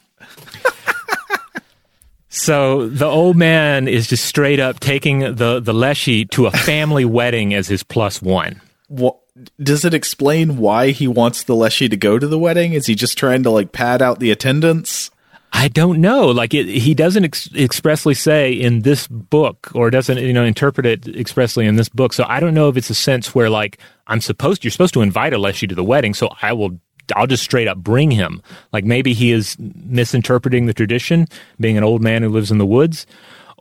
[2.28, 7.04] so the old man is just straight up taking the, the Leshy to a family
[7.04, 8.60] wedding as his plus one.
[8.88, 9.18] What?
[9.60, 12.72] Does it explain why he wants the Leshy to go to the wedding?
[12.72, 15.10] Is he just trying to like pad out the attendance?
[15.56, 16.26] I don't know.
[16.26, 20.84] Like it, he doesn't ex- expressly say in this book, or doesn't you know interpret
[20.84, 22.12] it expressly in this book.
[22.12, 23.78] So I don't know if it's a sense where like
[24.08, 26.78] I'm supposed, you're supposed to invite a Leshy to the wedding, so I will.
[27.14, 28.42] I'll just straight up bring him.
[28.72, 31.28] Like maybe he is misinterpreting the tradition,
[31.60, 33.06] being an old man who lives in the woods,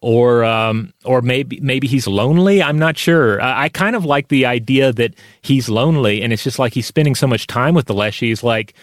[0.02, 2.64] or um, or maybe maybe he's lonely.
[2.64, 3.40] I'm not sure.
[3.40, 6.88] I, I, kind of like the idea that he's lonely, and it's just like he's
[6.88, 8.30] spending so much time with the Leshy.
[8.30, 8.74] He's like,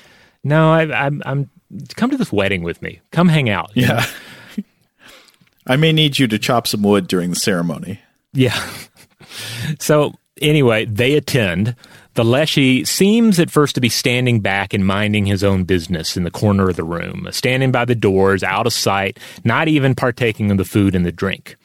[0.45, 1.51] no, I, I'm I'm
[1.97, 3.01] come to this wedding with me.
[3.11, 3.71] Come hang out.
[3.75, 4.05] Yeah.
[5.67, 8.01] I may need you to chop some wood during the ceremony.
[8.33, 8.59] Yeah.
[9.79, 11.77] so anyway, they attend.
[12.15, 16.25] The Leshy seems at first to be standing back and minding his own business in
[16.25, 20.51] the corner of the room, standing by the doors, out of sight, not even partaking
[20.51, 21.57] of the food and the drink.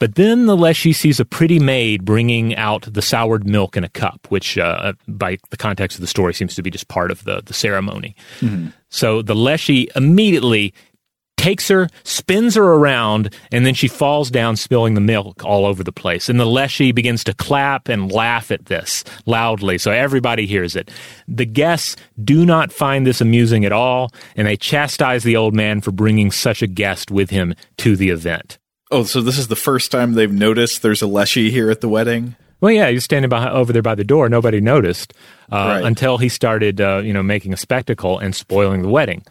[0.00, 3.88] But then the Leshy sees a pretty maid bringing out the soured milk in a
[3.88, 7.22] cup, which, uh, by the context of the story, seems to be just part of
[7.24, 8.16] the, the ceremony.
[8.40, 8.68] Mm-hmm.
[8.90, 10.74] So the Leshy immediately
[11.40, 15.82] takes her, spins her around, and then she falls down, spilling the milk all over
[15.82, 16.28] the place.
[16.28, 20.90] And the Leshy begins to clap and laugh at this loudly, so everybody hears it.
[21.26, 25.80] The guests do not find this amusing at all, and they chastise the old man
[25.80, 28.58] for bringing such a guest with him to the event.
[28.90, 31.88] Oh, so this is the first time they've noticed there's a Leshy here at the
[31.88, 32.36] wedding?
[32.60, 34.28] Well, yeah, he was standing by, over there by the door.
[34.28, 35.14] Nobody noticed
[35.50, 35.84] uh, right.
[35.84, 39.22] until he started, uh, you know, making a spectacle and spoiling the wedding.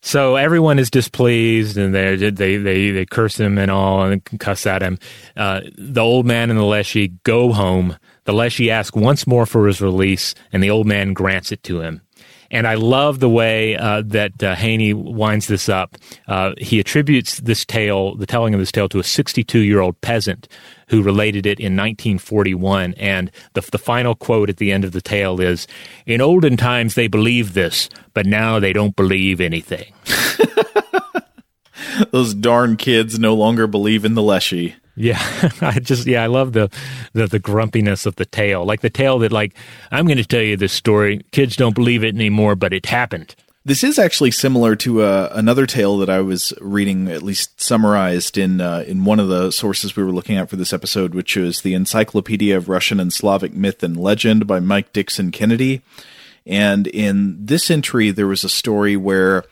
[0.00, 4.64] So everyone is displeased, and they they they they curse him and all, and cuss
[4.64, 4.98] at him.
[5.36, 7.96] Uh, the old man and the Leshy go home.
[8.24, 11.80] The Leshy asks once more for his release, and the old man grants it to
[11.80, 12.00] him.
[12.50, 15.96] And I love the way uh, that uh, Haney winds this up.
[16.26, 20.00] Uh, he attributes this tale, the telling of this tale, to a 62 year old
[20.00, 20.48] peasant
[20.88, 22.94] who related it in 1941.
[22.94, 25.66] And the, the final quote at the end of the tale is
[26.06, 29.92] In olden times, they believed this, but now they don't believe anything.
[32.10, 34.76] Those darn kids no longer believe in the Leshy.
[34.98, 35.20] Yeah,
[35.60, 36.70] I just yeah, I love the,
[37.12, 39.54] the the grumpiness of the tale, like the tale that like
[39.92, 41.24] I'm going to tell you this story.
[41.30, 43.36] Kids don't believe it anymore, but it happened.
[43.64, 48.38] This is actually similar to uh, another tale that I was reading, at least summarized
[48.38, 51.36] in uh, in one of the sources we were looking at for this episode, which
[51.36, 55.82] is the Encyclopedia of Russian and Slavic Myth and Legend by Mike Dixon Kennedy.
[56.44, 59.44] And in this entry, there was a story where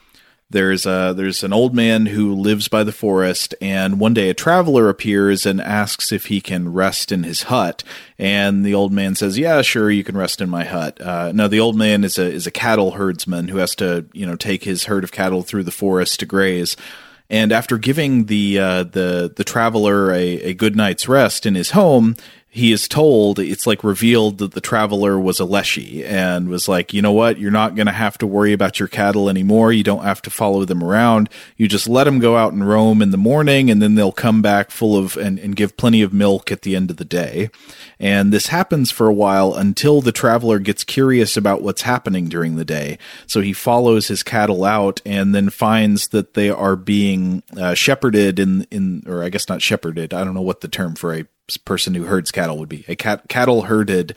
[0.48, 4.34] there's a there's an old man who lives by the forest, and one day a
[4.34, 7.82] traveler appears and asks if he can rest in his hut.
[8.16, 11.48] And the old man says, "Yeah, sure, you can rest in my hut." Uh, now
[11.48, 14.62] the old man is a is a cattle herdsman who has to you know take
[14.62, 16.76] his herd of cattle through the forest to graze.
[17.28, 21.72] And after giving the uh, the the traveler a, a good night's rest in his
[21.72, 22.14] home,
[22.56, 26.94] he is told it's like revealed that the traveler was a leshy and was like
[26.94, 27.38] you know what?
[27.38, 29.74] You're not going to have to worry about your cattle anymore.
[29.74, 31.28] You don't have to follow them around.
[31.58, 34.40] You just let them go out and roam in the morning and then they'll come
[34.40, 37.50] back full of and, and give plenty of milk at the end of the day.
[38.00, 42.56] And this happens for a while until the traveler gets curious about what's happening during
[42.56, 42.96] the day.
[43.26, 48.38] So he follows his cattle out and then finds that they are being uh, shepherded
[48.38, 50.14] in in or i guess not shepherded.
[50.14, 51.26] I don't know what the term for a
[51.64, 54.14] person who herds cattle would be a cat, cattle herded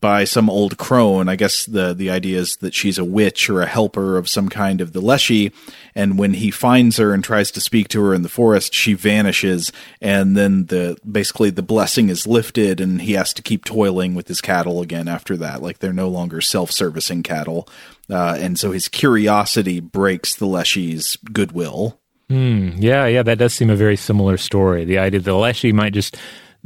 [0.00, 1.28] by some old crone.
[1.28, 4.48] I guess the the idea is that she's a witch or a helper of some
[4.48, 5.52] kind of the Leshy.
[5.94, 8.94] And when he finds her and tries to speak to her in the forest, she
[8.94, 14.14] vanishes, and then the basically the blessing is lifted, and he has to keep toiling
[14.14, 15.62] with his cattle again after that.
[15.62, 17.68] Like they're no longer self servicing cattle,
[18.10, 21.98] uh, and so his curiosity breaks the Leshy's goodwill.
[22.28, 22.70] Hmm.
[22.78, 24.84] yeah, yeah, that does seem a very similar story.
[24.84, 26.16] The idea that the Leshy might just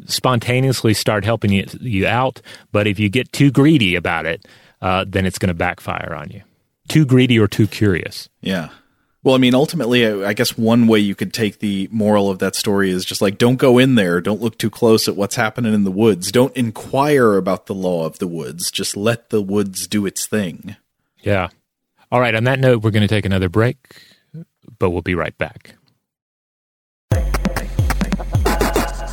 [0.07, 2.41] spontaneously start helping you, you out,
[2.73, 4.47] but if you get too greedy about it,
[4.83, 6.43] uh, then it's going to backfire on you.
[6.89, 8.29] Too greedy or too curious.
[8.41, 8.71] Yeah.
[9.23, 12.55] Well, I mean, ultimately, I guess one way you could take the moral of that
[12.55, 14.23] story is just like, don't go in there.
[14.23, 16.33] Don't look too close at what's happening in the woods.
[16.33, 18.71] Don't inquire about the law of the woods.
[18.71, 20.77] Just let the woods do its thing.
[21.21, 21.49] Yeah.
[22.11, 22.35] All right.
[22.35, 23.77] On that note, we're going to take another break,
[24.79, 25.75] but we'll be right back.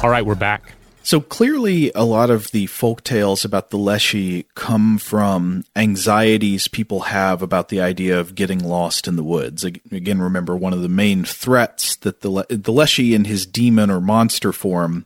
[0.04, 0.74] All right, we're back.
[1.02, 7.00] So clearly, a lot of the folk tales about the Leshy come from anxieties people
[7.00, 9.64] have about the idea of getting lost in the woods.
[9.64, 14.00] Again, remember one of the main threats that the the Leshy in his demon or
[14.00, 15.06] monster form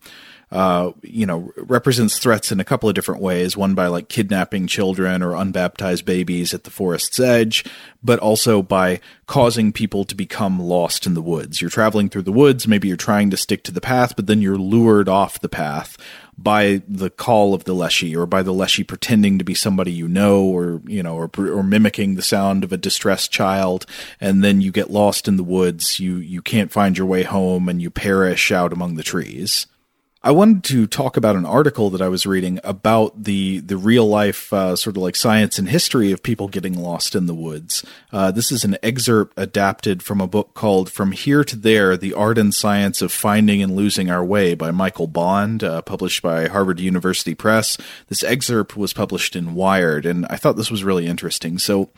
[0.51, 3.55] uh, you know, represents threats in a couple of different ways.
[3.55, 7.63] One by like kidnapping children or unbaptized babies at the forest's edge,
[8.03, 11.61] but also by causing people to become lost in the woods.
[11.61, 14.41] You're traveling through the woods, maybe you're trying to stick to the path, but then
[14.41, 15.97] you're lured off the path
[16.37, 20.07] by the call of the Leshy or by the Leshy pretending to be somebody you
[20.07, 23.85] know or, you know, or, or mimicking the sound of a distressed child.
[24.19, 25.99] And then you get lost in the woods.
[25.99, 29.67] You, you can't find your way home and you perish out among the trees.
[30.23, 34.05] I wanted to talk about an article that I was reading about the the real
[34.05, 37.83] life uh, sort of like science and history of people getting lost in the woods.
[38.11, 42.13] Uh, this is an excerpt adapted from a book called "From Here to There: The
[42.13, 46.47] Art and Science of Finding and Losing Our Way" by Michael Bond, uh, published by
[46.47, 47.75] Harvard University Press.
[48.07, 51.57] This excerpt was published in Wired, and I thought this was really interesting.
[51.57, 51.89] So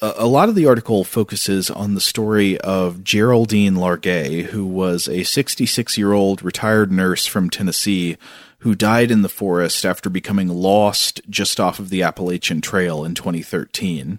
[0.00, 5.24] a lot of the article focuses on the story of Geraldine Largay, who was a
[5.24, 8.16] 66 year old retired nurse from Tennessee
[8.60, 13.14] who died in the forest after becoming lost just off of the Appalachian Trail in
[13.14, 14.18] 2013.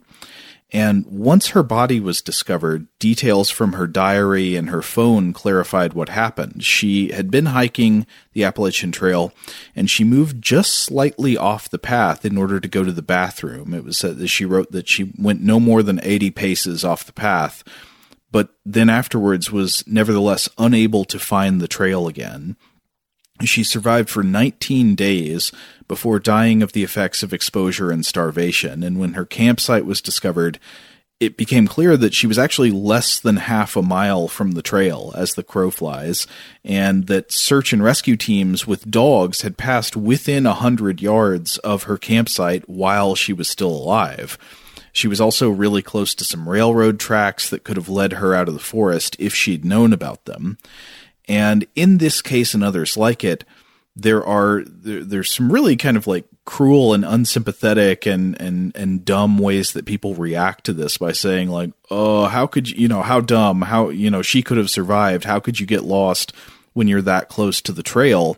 [0.72, 6.10] And once her body was discovered, details from her diary and her phone clarified what
[6.10, 6.64] happened.
[6.64, 9.34] She had been hiking the Appalachian Trail
[9.76, 13.74] and she moved just slightly off the path in order to go to the bathroom.
[13.74, 17.06] It was said that she wrote that she went no more than 80 paces off
[17.06, 17.64] the path,
[18.32, 22.56] but then afterwards was nevertheless unable to find the trail again.
[23.44, 25.52] She survived for 19 days
[25.88, 28.84] before dying of the effects of exposure and starvation.
[28.84, 30.60] And when her campsite was discovered,
[31.20, 35.14] it became clear that she was actually less than half a mile from the trail
[35.18, 36.26] as the crow flies,
[36.64, 41.84] and that search and rescue teams with dogs had passed within a hundred yards of
[41.84, 44.38] her campsite while she was still alive.
[44.94, 48.48] She was also really close to some railroad tracks that could have led her out
[48.48, 50.58] of the forest if she'd known about them.
[51.30, 53.46] And in this case and others like it,
[53.96, 59.06] there are there, there's some really kind of like cruel and unsympathetic and and and
[59.06, 62.88] dumb ways that people react to this by saying like, "Oh, how could you, you
[62.88, 65.26] know, how dumb, how, you know, she could have survived.
[65.26, 66.34] How could you get lost
[66.74, 68.38] when you're that close to the trail?"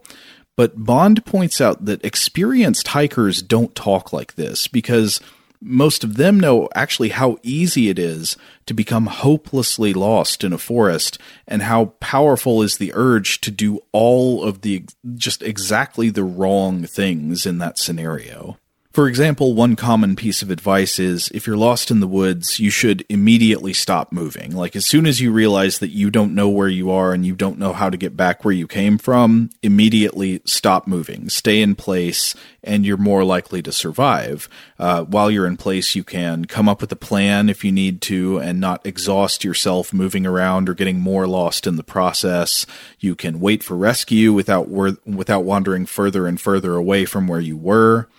[0.57, 5.21] But Bond points out that experienced hikers don't talk like this because
[5.61, 8.35] most of them know actually how easy it is
[8.65, 13.79] to become hopelessly lost in a forest and how powerful is the urge to do
[13.91, 14.83] all of the
[15.15, 18.57] just exactly the wrong things in that scenario.
[18.91, 22.69] For example, one common piece of advice is if you're lost in the woods, you
[22.69, 24.53] should immediately stop moving.
[24.53, 27.33] Like, as soon as you realize that you don't know where you are and you
[27.33, 31.29] don't know how to get back where you came from, immediately stop moving.
[31.29, 32.35] Stay in place,
[32.65, 34.49] and you're more likely to survive.
[34.77, 38.01] Uh, while you're in place, you can come up with a plan if you need
[38.01, 42.65] to and not exhaust yourself moving around or getting more lost in the process.
[42.99, 47.55] You can wait for rescue without, without wandering further and further away from where you
[47.55, 48.09] were.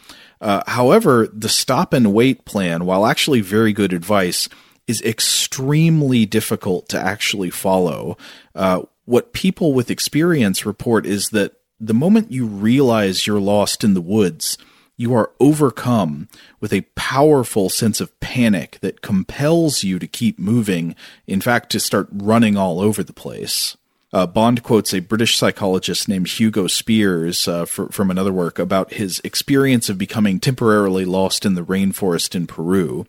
[0.43, 4.49] Uh, however, the stop and wait plan, while actually very good advice,
[4.88, 8.18] is extremely difficult to actually follow.
[8.55, 13.95] Uh, what people with experience report is that the moment you realize you're lost in
[13.95, 14.59] the woods,
[14.97, 16.28] you are overcome
[16.61, 21.80] with a powerful sense of panic that compels you to keep moving, in fact, to
[21.80, 23.76] start running all over the place.
[24.13, 28.93] Uh, Bond quotes a British psychologist named Hugo Spiers uh, for, from another work about
[28.93, 33.07] his experience of becoming temporarily lost in the rainforest in Peru.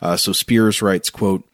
[0.00, 1.46] Uh, so Spiers writes, quote,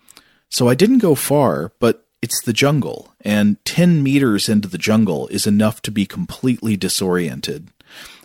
[0.49, 5.27] So I didn't go far, but it's the jungle, and 10 meters into the jungle
[5.29, 7.69] is enough to be completely disoriented.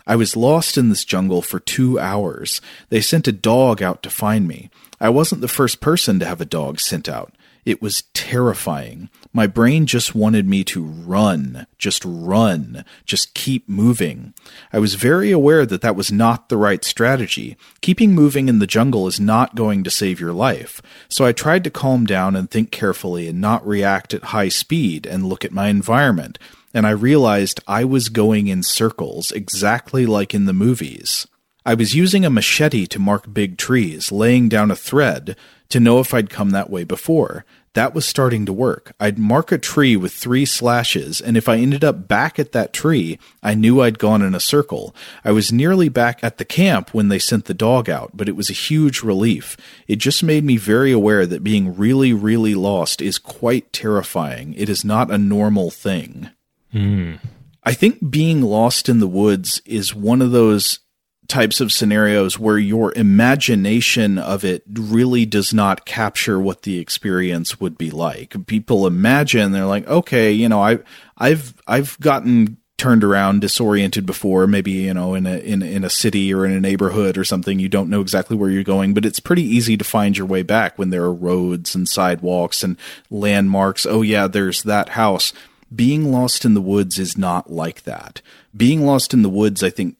[0.06, 2.60] I was lost in this jungle for two hours.
[2.88, 4.70] They sent a dog out to find me.
[5.00, 7.32] I wasn't the first person to have a dog sent out.
[7.68, 9.10] It was terrifying.
[9.30, 14.32] My brain just wanted me to run, just run, just keep moving.
[14.72, 17.58] I was very aware that that was not the right strategy.
[17.82, 20.80] Keeping moving in the jungle is not going to save your life.
[21.10, 25.04] So I tried to calm down and think carefully and not react at high speed
[25.04, 26.38] and look at my environment.
[26.72, 31.26] And I realized I was going in circles, exactly like in the movies.
[31.66, 35.36] I was using a machete to mark big trees, laying down a thread
[35.68, 37.44] to know if I'd come that way before.
[37.74, 38.92] That was starting to work.
[38.98, 42.72] I'd mark a tree with three slashes, and if I ended up back at that
[42.72, 44.94] tree, I knew I'd gone in a circle.
[45.24, 48.36] I was nearly back at the camp when they sent the dog out, but it
[48.36, 49.56] was a huge relief.
[49.86, 54.54] It just made me very aware that being really, really lost is quite terrifying.
[54.54, 56.30] It is not a normal thing.
[56.74, 57.18] Mm.
[57.64, 60.80] I think being lost in the woods is one of those
[61.28, 67.60] types of scenarios where your imagination of it really does not capture what the experience
[67.60, 68.34] would be like.
[68.46, 70.78] People imagine they're like, okay, you know, I
[71.18, 75.90] I've I've gotten turned around disoriented before maybe you know in a in in a
[75.90, 79.04] city or in a neighborhood or something you don't know exactly where you're going but
[79.04, 82.76] it's pretty easy to find your way back when there are roads and sidewalks and
[83.10, 83.84] landmarks.
[83.84, 85.32] Oh yeah there's that house.
[85.74, 88.22] Being lost in the woods is not like that.
[88.56, 89.96] Being lost in the woods i think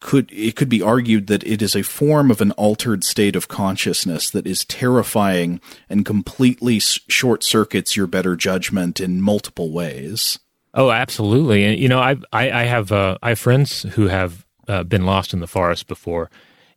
[0.00, 3.48] could it could be argued that it is a form of an altered state of
[3.48, 10.38] consciousness that is terrifying and completely short circuits your better judgment in multiple ways.
[10.74, 11.64] Oh, absolutely.
[11.64, 15.06] And you know, I I, I have uh, I have friends who have uh, been
[15.06, 16.30] lost in the forest before,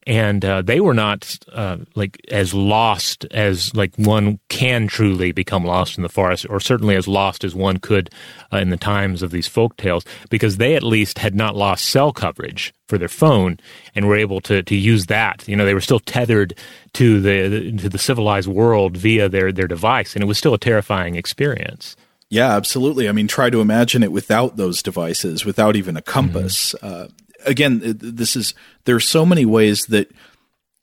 [0.08, 5.64] and uh, they were not uh, like as lost as like one can truly become
[5.64, 8.10] lost in the forest, or certainly as lost as one could
[8.52, 11.86] uh, in the times of these folk tales, because they at least had not lost
[11.86, 13.58] cell coverage for their phone
[13.96, 15.48] and were able to to use that.
[15.48, 16.54] You know, they were still tethered
[16.94, 20.54] to the, the to the civilized world via their their device, and it was still
[20.54, 21.96] a terrifying experience.
[22.32, 23.10] Yeah, absolutely.
[23.10, 26.74] I mean, try to imagine it without those devices, without even a compass.
[26.82, 27.04] Mm-hmm.
[27.04, 27.08] Uh,
[27.46, 28.54] again, this is
[28.86, 30.12] there's so many ways that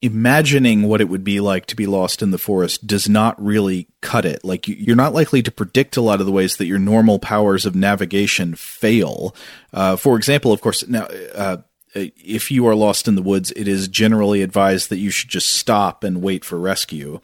[0.01, 3.89] imagining what it would be like to be lost in the forest does not really
[4.01, 4.45] cut it.
[4.45, 7.67] Like you're not likely to predict a lot of the ways that your normal powers
[7.67, 9.35] of navigation fail.
[9.73, 11.09] Uh, for example, of course, now.
[11.35, 11.59] Uh,
[11.95, 15.49] if you are lost in the woods, it is generally advised that you should just
[15.49, 17.19] stop and wait for rescue.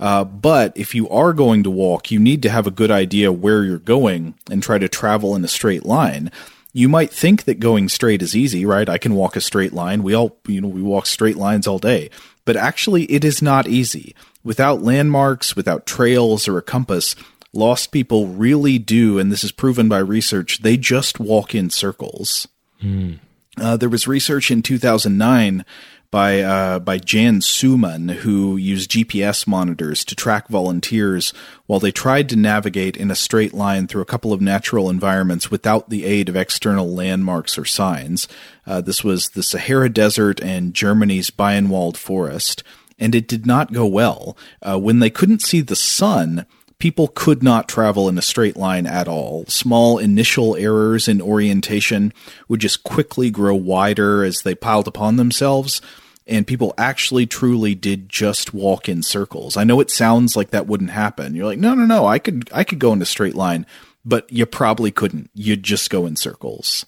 [0.00, 3.30] Uh, but if you are going to walk, you need to have a good idea
[3.30, 6.32] where you're going and try to travel in a straight line
[6.76, 8.86] you might think that going straight is easy, right?
[8.86, 10.02] I can walk a straight line.
[10.02, 12.10] We all, you know, we walk straight lines all day.
[12.44, 14.14] But actually, it is not easy.
[14.44, 17.16] Without landmarks, without trails or a compass,
[17.54, 22.46] lost people really do, and this is proven by research, they just walk in circles.
[22.82, 23.20] Mm.
[23.58, 25.64] Uh, there was research in 2009
[26.10, 31.32] by uh, by Jan Souman, who used GPS monitors to track volunteers
[31.66, 35.50] while they tried to navigate in a straight line through a couple of natural environments
[35.50, 38.28] without the aid of external landmarks or signs.
[38.66, 42.62] Uh, this was the Sahara Desert and Germany's Bienwald Forest,
[42.98, 44.36] and it did not go well.
[44.62, 46.46] Uh, when they couldn't see the sun,
[46.78, 49.44] people could not travel in a straight line at all.
[49.46, 52.12] Small initial errors in orientation
[52.48, 55.80] would just quickly grow wider as they piled upon themselves.
[56.26, 59.56] And people actually truly did just walk in circles.
[59.56, 61.34] I know it sounds like that wouldn't happen.
[61.34, 63.64] You're like, no, no, no, I could, I could go in a straight line,
[64.04, 65.30] but you probably couldn't.
[65.34, 66.84] You'd just go in circles.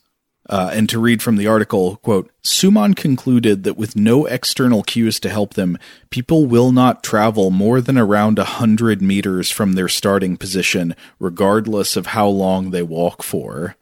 [0.49, 5.20] Uh, and to read from the article, quote, Souman concluded that with no external cues
[5.20, 5.78] to help them,
[6.09, 11.96] people will not travel more than around a hundred meters from their starting position, regardless
[11.96, 13.76] of how long they walk for.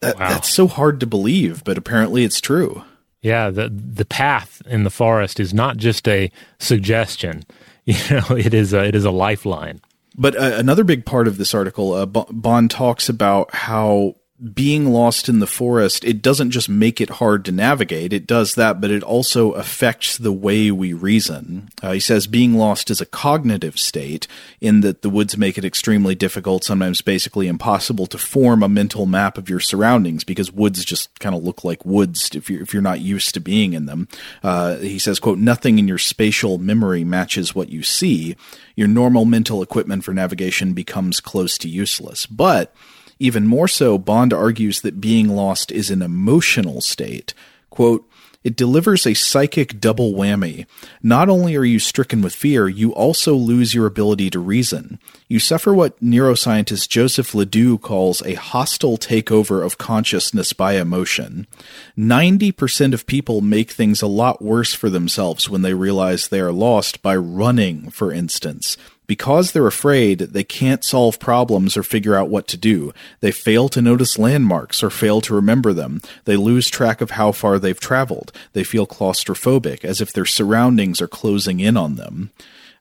[0.00, 0.28] That, wow.
[0.28, 2.84] That's so hard to believe, but apparently it's true.
[3.22, 7.44] Yeah, the the path in the forest is not just a suggestion.
[7.84, 9.80] You know, it is a, it is a lifeline.
[10.16, 15.28] But uh, another big part of this article, uh, Bond talks about how being lost
[15.28, 18.12] in the forest, it doesn't just make it hard to navigate.
[18.12, 21.68] It does that, but it also affects the way we reason.
[21.80, 24.26] Uh, he says being lost is a cognitive state
[24.60, 29.06] in that the woods make it extremely difficult, sometimes basically impossible to form a mental
[29.06, 32.72] map of your surroundings because woods just kind of look like woods if you're, if
[32.72, 34.08] you're not used to being in them.
[34.42, 38.34] Uh, he says, quote, nothing in your spatial memory matches what you see.
[38.74, 42.26] Your normal mental equipment for navigation becomes close to useless.
[42.26, 42.74] But
[43.22, 47.34] even more so, Bond argues that being lost is an emotional state.
[47.70, 48.04] Quote,
[48.42, 50.66] It delivers a psychic double whammy.
[51.04, 54.98] Not only are you stricken with fear, you also lose your ability to reason.
[55.28, 61.46] You suffer what neuroscientist Joseph LeDoux calls a hostile takeover of consciousness by emotion.
[61.96, 66.50] 90% of people make things a lot worse for themselves when they realize they are
[66.50, 68.76] lost by running, for instance.
[69.12, 72.94] Because they're afraid, they can't solve problems or figure out what to do.
[73.20, 76.00] They fail to notice landmarks or fail to remember them.
[76.24, 78.32] They lose track of how far they've traveled.
[78.54, 82.30] They feel claustrophobic, as if their surroundings are closing in on them.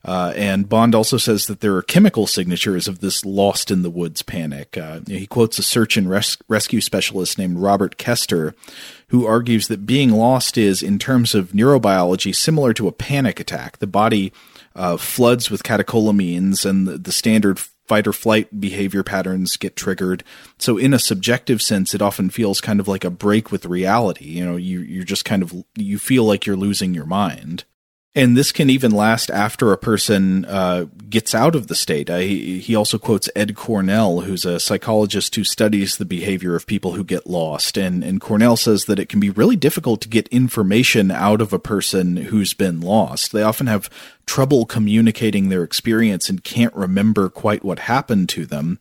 [0.05, 3.89] Uh, and Bond also says that there are chemical signatures of this lost in the
[3.89, 4.77] woods panic.
[4.77, 8.53] Uh, he quotes a search and res- rescue specialist named Robert Koester,
[9.09, 13.79] who argues that being lost is, in terms of neurobiology, similar to a panic attack.
[13.79, 14.31] The body
[14.75, 20.23] uh, floods with catecholamines and the, the standard fight or flight behavior patterns get triggered.
[20.57, 24.25] So in a subjective sense, it often feels kind of like a break with reality.
[24.25, 27.65] You know, you, you're just kind of, you feel like you're losing your mind.
[28.13, 32.09] And this can even last after a person uh, gets out of the state.
[32.09, 36.67] Uh, he, he also quotes Ed Cornell, who's a psychologist who studies the behavior of
[36.67, 37.77] people who get lost.
[37.77, 41.53] And, and Cornell says that it can be really difficult to get information out of
[41.53, 43.31] a person who's been lost.
[43.31, 43.89] They often have
[44.25, 48.77] trouble communicating their experience and can't remember quite what happened to them.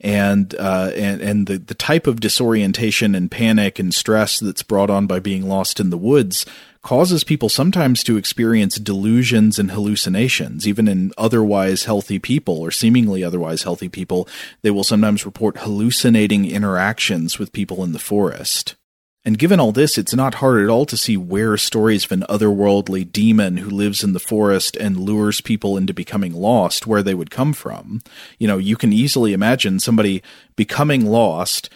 [0.00, 4.90] And, uh, and, and the, the type of disorientation and panic and stress that's brought
[4.90, 6.44] on by being lost in the woods
[6.84, 10.68] causes people sometimes to experience delusions and hallucinations.
[10.68, 14.28] Even in otherwise healthy people or seemingly otherwise healthy people,
[14.62, 18.76] they will sometimes report hallucinating interactions with people in the forest.
[19.24, 22.26] And given all this, it's not hard at all to see where stories of an
[22.28, 27.14] otherworldly demon who lives in the forest and lures people into becoming lost, where they
[27.14, 28.02] would come from.
[28.38, 30.22] You know, you can easily imagine somebody
[30.56, 31.70] becoming lost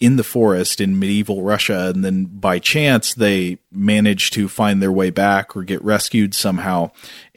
[0.00, 4.90] in the forest in medieval Russia, and then by chance they manage to find their
[4.90, 6.90] way back or get rescued somehow.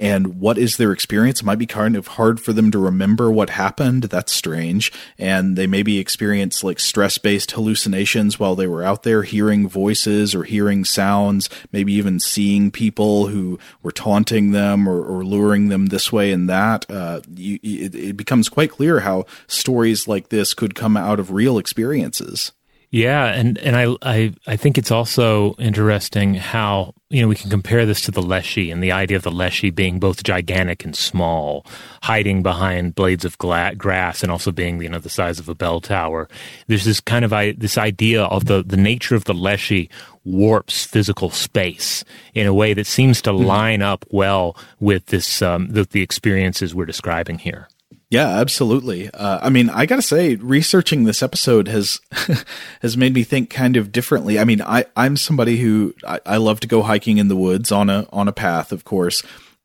[0.04, 1.40] And what is their experience?
[1.40, 4.04] It might be kind of hard for them to remember what happened.
[4.04, 4.92] That's strange.
[5.18, 10.36] And they maybe experience like stress based hallucinations while they were out there hearing voices
[10.36, 15.86] or hearing sounds, maybe even seeing people who were taunting them or, or luring them
[15.86, 16.86] this way and that.
[16.92, 21.32] Uh, you, it, it becomes quite clear how stories like this could come out of
[21.32, 22.52] real experiences.
[22.94, 27.49] Yeah, and and I I I think it's also interesting how you know we can
[27.49, 30.95] compare this to the leshy and the idea of the leshy being both gigantic and
[30.95, 31.65] small,
[32.03, 35.56] hiding behind blades of gla- grass, and also being you know the size of a
[35.56, 36.30] bell tower.
[36.68, 39.90] There's this kind of I, this idea of the the nature of the leshy
[40.24, 42.06] warps physical space
[42.36, 43.44] in a way that seems to mm-hmm.
[43.44, 47.68] line up well with this um, the, the experiences we're describing here.
[48.14, 49.10] Yeah, absolutely.
[49.10, 51.99] Uh, I mean, I gotta say, researching this episode has
[52.84, 54.38] has made me think kind of differently.
[54.38, 57.72] I mean, I I'm somebody who I, I love to go hiking in the woods
[57.72, 59.23] on a on a path, of course.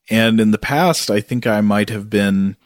[0.08, 2.56] And in the past, I think I might have been,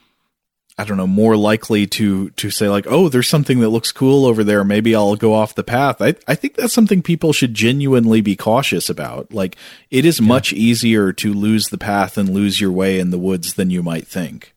[0.79, 4.25] I don't know, more likely to to say like, oh, there's something that looks cool
[4.25, 4.63] over there.
[4.63, 6.01] Maybe I'll go off the path.
[6.01, 9.35] I I think that's something people should genuinely be cautious about.
[9.35, 9.57] Like,
[9.91, 10.29] it is yeah.
[10.29, 13.83] much easier to lose the path and lose your way in the woods than you
[13.83, 14.52] might think.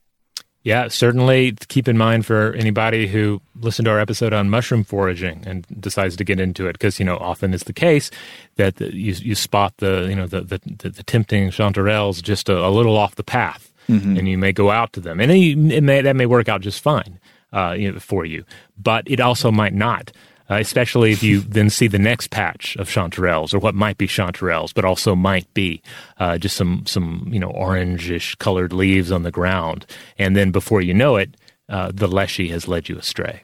[0.66, 5.44] Yeah, certainly keep in mind for anybody who listened to our episode on mushroom foraging
[5.46, 8.10] and decides to get into it, because you know often is the case
[8.56, 12.50] that the, you you spot the you know the the, the, the tempting chanterelles just
[12.50, 14.18] a, a, little off the path, mm-hmm.
[14.18, 16.82] and you may go out to them, and it may, that may work out just
[16.82, 17.20] fine
[17.54, 18.44] uh, you know, for you,
[18.76, 20.12] but it also might not
[20.50, 24.08] uh, especially if you then see the next patch of chanterelles or what might be
[24.08, 25.82] chanterelles, but also might be
[26.20, 29.86] uh, just some some you know orangish colored leaves on the ground,
[30.18, 31.36] and then before you know it,
[31.70, 33.42] uh, the leshy has led you astray.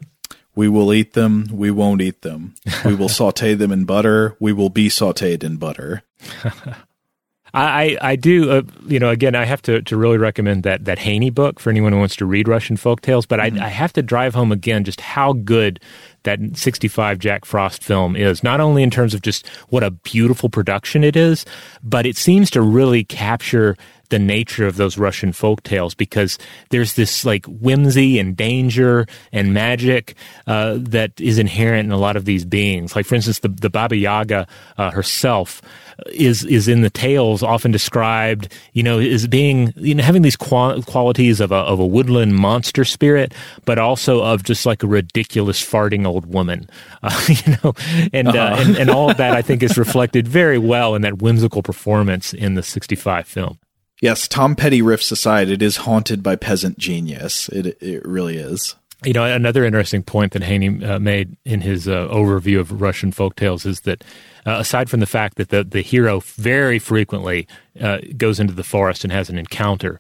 [0.54, 1.48] We will eat them.
[1.52, 2.56] We won't eat them.
[2.84, 4.36] We will saute them in butter.
[4.40, 6.04] We will be sauteed in butter.
[7.54, 11.00] I, I do, uh, you know, again, I have to, to really recommend that, that
[11.00, 13.26] Haney book for anyone who wants to read Russian folk tales.
[13.26, 13.62] But mm-hmm.
[13.62, 15.80] I, I have to drive home again just how good
[16.24, 20.50] that 65 Jack Frost film is, not only in terms of just what a beautiful
[20.50, 21.46] production it is,
[21.84, 23.76] but it seems to really capture
[24.12, 26.38] the nature of those Russian folk tales because
[26.70, 30.16] there's this like whimsy and danger and magic
[30.46, 32.96] uh, that is inherent in a lot of these beings.
[32.96, 34.46] Like, for instance, the, the Baba Yaga
[34.78, 35.62] uh, herself
[36.08, 40.36] is is in the tales often described, you know, as being you know having these
[40.36, 43.34] qual- qualities of a of a woodland monster spirit,
[43.66, 46.70] but also of just like a ridiculous farting old woman,
[47.04, 47.74] uh, you know,
[48.14, 48.40] and, uh, uh-huh.
[48.40, 51.64] uh, and and all of that I think is reflected very well in that whimsical
[51.64, 53.60] performance in the '65 film.
[54.02, 57.48] Yes, Tom Petty riffs aside, it is haunted by peasant genius.
[57.50, 58.76] It it really is.
[59.04, 63.12] You know, another interesting point that Haney uh, made in his uh, overview of Russian
[63.12, 64.04] folk tales is that
[64.46, 67.48] uh, aside from the fact that the, the hero very frequently
[67.80, 70.00] uh, goes into the forest and has an encounter,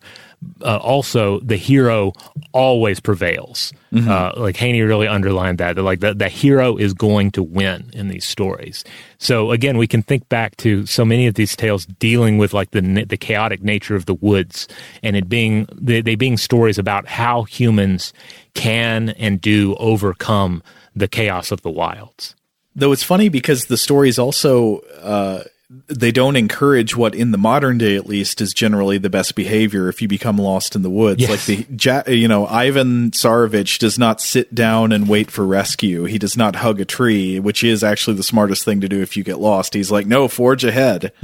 [0.61, 2.13] uh, also the hero
[2.51, 3.73] always prevails.
[3.93, 4.09] Mm-hmm.
[4.09, 7.89] Uh, like Haney really underlined that, that like the, the hero is going to win
[7.93, 8.84] in these stories.
[9.18, 12.72] So again, we can think back to so many of these tales dealing with like
[12.72, 14.68] the the chaotic nature of the woods
[15.03, 18.13] and it being they, they being stories about how humans
[18.53, 20.63] can and do overcome
[20.95, 22.35] the chaos of the wilds.
[22.76, 25.43] Though it's funny because the stories also uh,
[25.88, 29.88] they don't encourage what in the modern day at least is generally the best behavior
[29.88, 31.22] if you become lost in the woods.
[31.22, 31.30] Yes.
[31.30, 36.03] Like the you know Ivan Tsarevich does not sit down and wait for rescue.
[36.06, 39.15] He does not hug a tree, which is actually the smartest thing to do if
[39.15, 39.73] you get lost.
[39.73, 41.14] He's like, no, forge ahead.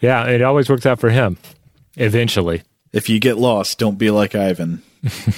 [0.00, 1.36] yeah, it always works out for him.
[1.96, 2.62] Eventually,
[2.92, 4.82] if you get lost, don't be like Ivan.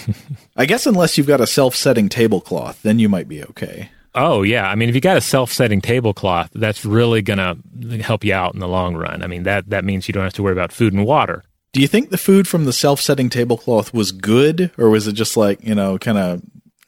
[0.56, 3.90] I guess unless you've got a self-setting tablecloth, then you might be okay.
[4.14, 8.24] Oh yeah, I mean, if you got a self-setting tablecloth, that's really going to help
[8.24, 9.22] you out in the long run.
[9.22, 11.42] I mean, that that means you don't have to worry about food and water.
[11.72, 15.36] Do you think the food from the self-setting tablecloth was good, or was it just
[15.36, 16.42] like you know, kind of,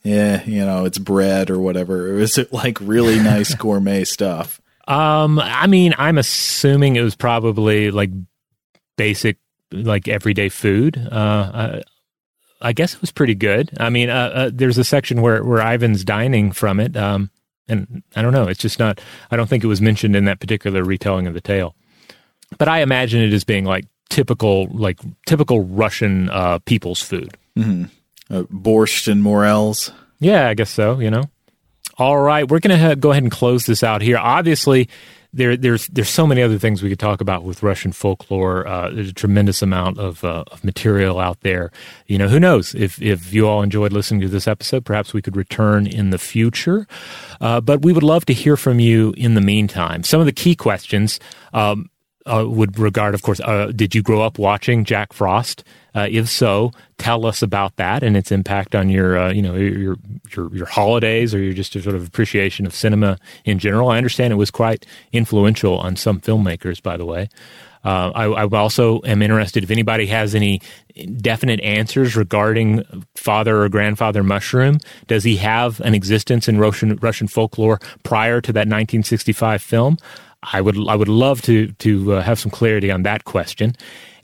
[0.05, 2.13] yeah, you know, it's bread or whatever?
[2.13, 4.61] Or is it like really nice gourmet stuff?
[4.87, 8.11] Um, I mean, I'm assuming it was probably like
[8.97, 9.39] basic,
[9.73, 10.97] like everyday food.
[10.97, 11.83] Uh, I
[12.73, 13.71] guess it was pretty good.
[13.79, 17.31] I mean, uh, uh, there's a section where where Ivan's dining from it, um,
[17.69, 18.49] and I don't know.
[18.49, 19.01] It's just not.
[19.31, 21.75] I don't think it was mentioned in that particular retelling of the tale.
[22.59, 27.37] But I imagine it as being like typical, like typical Russian uh, people's food.
[27.57, 27.85] Mm-hmm.
[28.35, 29.93] Uh, borscht and morels.
[30.19, 30.99] Yeah, I guess so.
[30.99, 31.25] You know.
[31.99, 34.19] All right, we're going to ha- go ahead and close this out here.
[34.19, 34.89] Obviously,
[35.33, 38.67] there, there's there's so many other things we could talk about with Russian folklore.
[38.67, 41.71] Uh, there's a tremendous amount of, uh, of material out there.
[42.07, 45.23] You know, who knows if if you all enjoyed listening to this episode, perhaps we
[45.23, 46.87] could return in the future.
[47.41, 50.03] Uh, but we would love to hear from you in the meantime.
[50.03, 51.21] Some of the key questions.
[51.53, 51.91] Um,
[52.27, 55.65] uh, would regard, of course, uh, did you grow up watching Jack Frost?
[55.95, 59.55] Uh, if so, tell us about that and its impact on your, uh, you know,
[59.55, 59.97] your,
[60.31, 63.89] your your holidays or your just sort of appreciation of cinema in general.
[63.89, 67.29] I understand it was quite influential on some filmmakers, by the way.
[67.87, 70.61] Uh, I, I, also am interested if anybody has any
[71.19, 72.83] definite answers regarding
[73.15, 74.81] father or grandfather mushroom.
[75.07, 79.99] Does he have an existence in Russian Russian folklore prior to that 1965 film?
[80.53, 83.75] I would I would love to to uh, have some clarity on that question.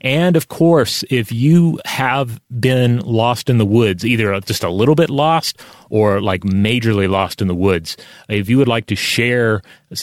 [0.03, 4.95] And of course, if you have been lost in the woods, either just a little
[4.95, 7.95] bit lost or like majorly lost in the woods,
[8.27, 9.61] if you would like to share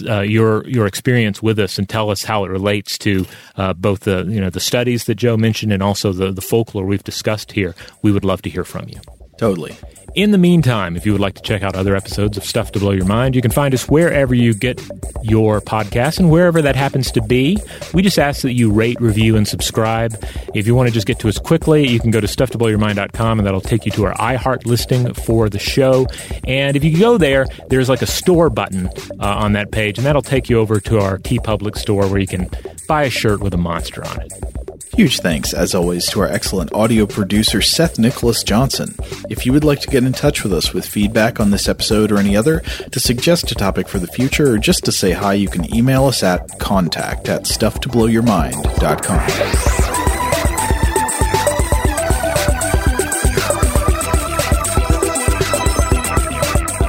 [0.09, 3.27] uh, your your experience with us and tell us how it relates to
[3.57, 6.87] uh, both the you know the studies that Joe mentioned and also the the folklore
[6.87, 9.01] we've discussed here, we would love to hear from you.
[9.37, 9.77] Totally.
[10.17, 12.81] In the meantime, if you would like to check out other episodes of Stuff to
[12.81, 14.81] Blow Your Mind, you can find us wherever you get
[15.23, 17.57] your podcast and wherever that happens to be.
[17.95, 20.13] We just ask that you rate, review, and subscribe.
[20.53, 23.47] If you want to just get to us quickly, you can go to stufftoblowyourmind.com and
[23.47, 26.07] that'll take you to our iHeart listing for the show.
[26.43, 28.89] And if you go there, there's like a store button
[29.21, 32.27] uh, on that page, and that'll take you over to our TeePublic store where you
[32.27, 32.51] can
[32.89, 34.60] buy a shirt with a monster on it.
[34.97, 38.95] Huge thanks, as always, to our excellent audio producer, Seth Nicholas Johnson.
[39.31, 42.11] If you would like to get in touch with us with feedback on this episode
[42.11, 42.61] or any other,
[42.91, 46.07] to suggest a topic for the future, or just to say hi, you can email
[46.07, 49.29] us at contact at stufftoblowyourmind.com.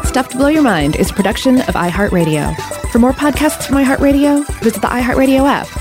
[0.05, 2.53] Stuff to Blow Your Mind is a production of iHeartRadio.
[2.91, 5.80] For more podcasts from iHeartRadio, visit the iHeartRadio app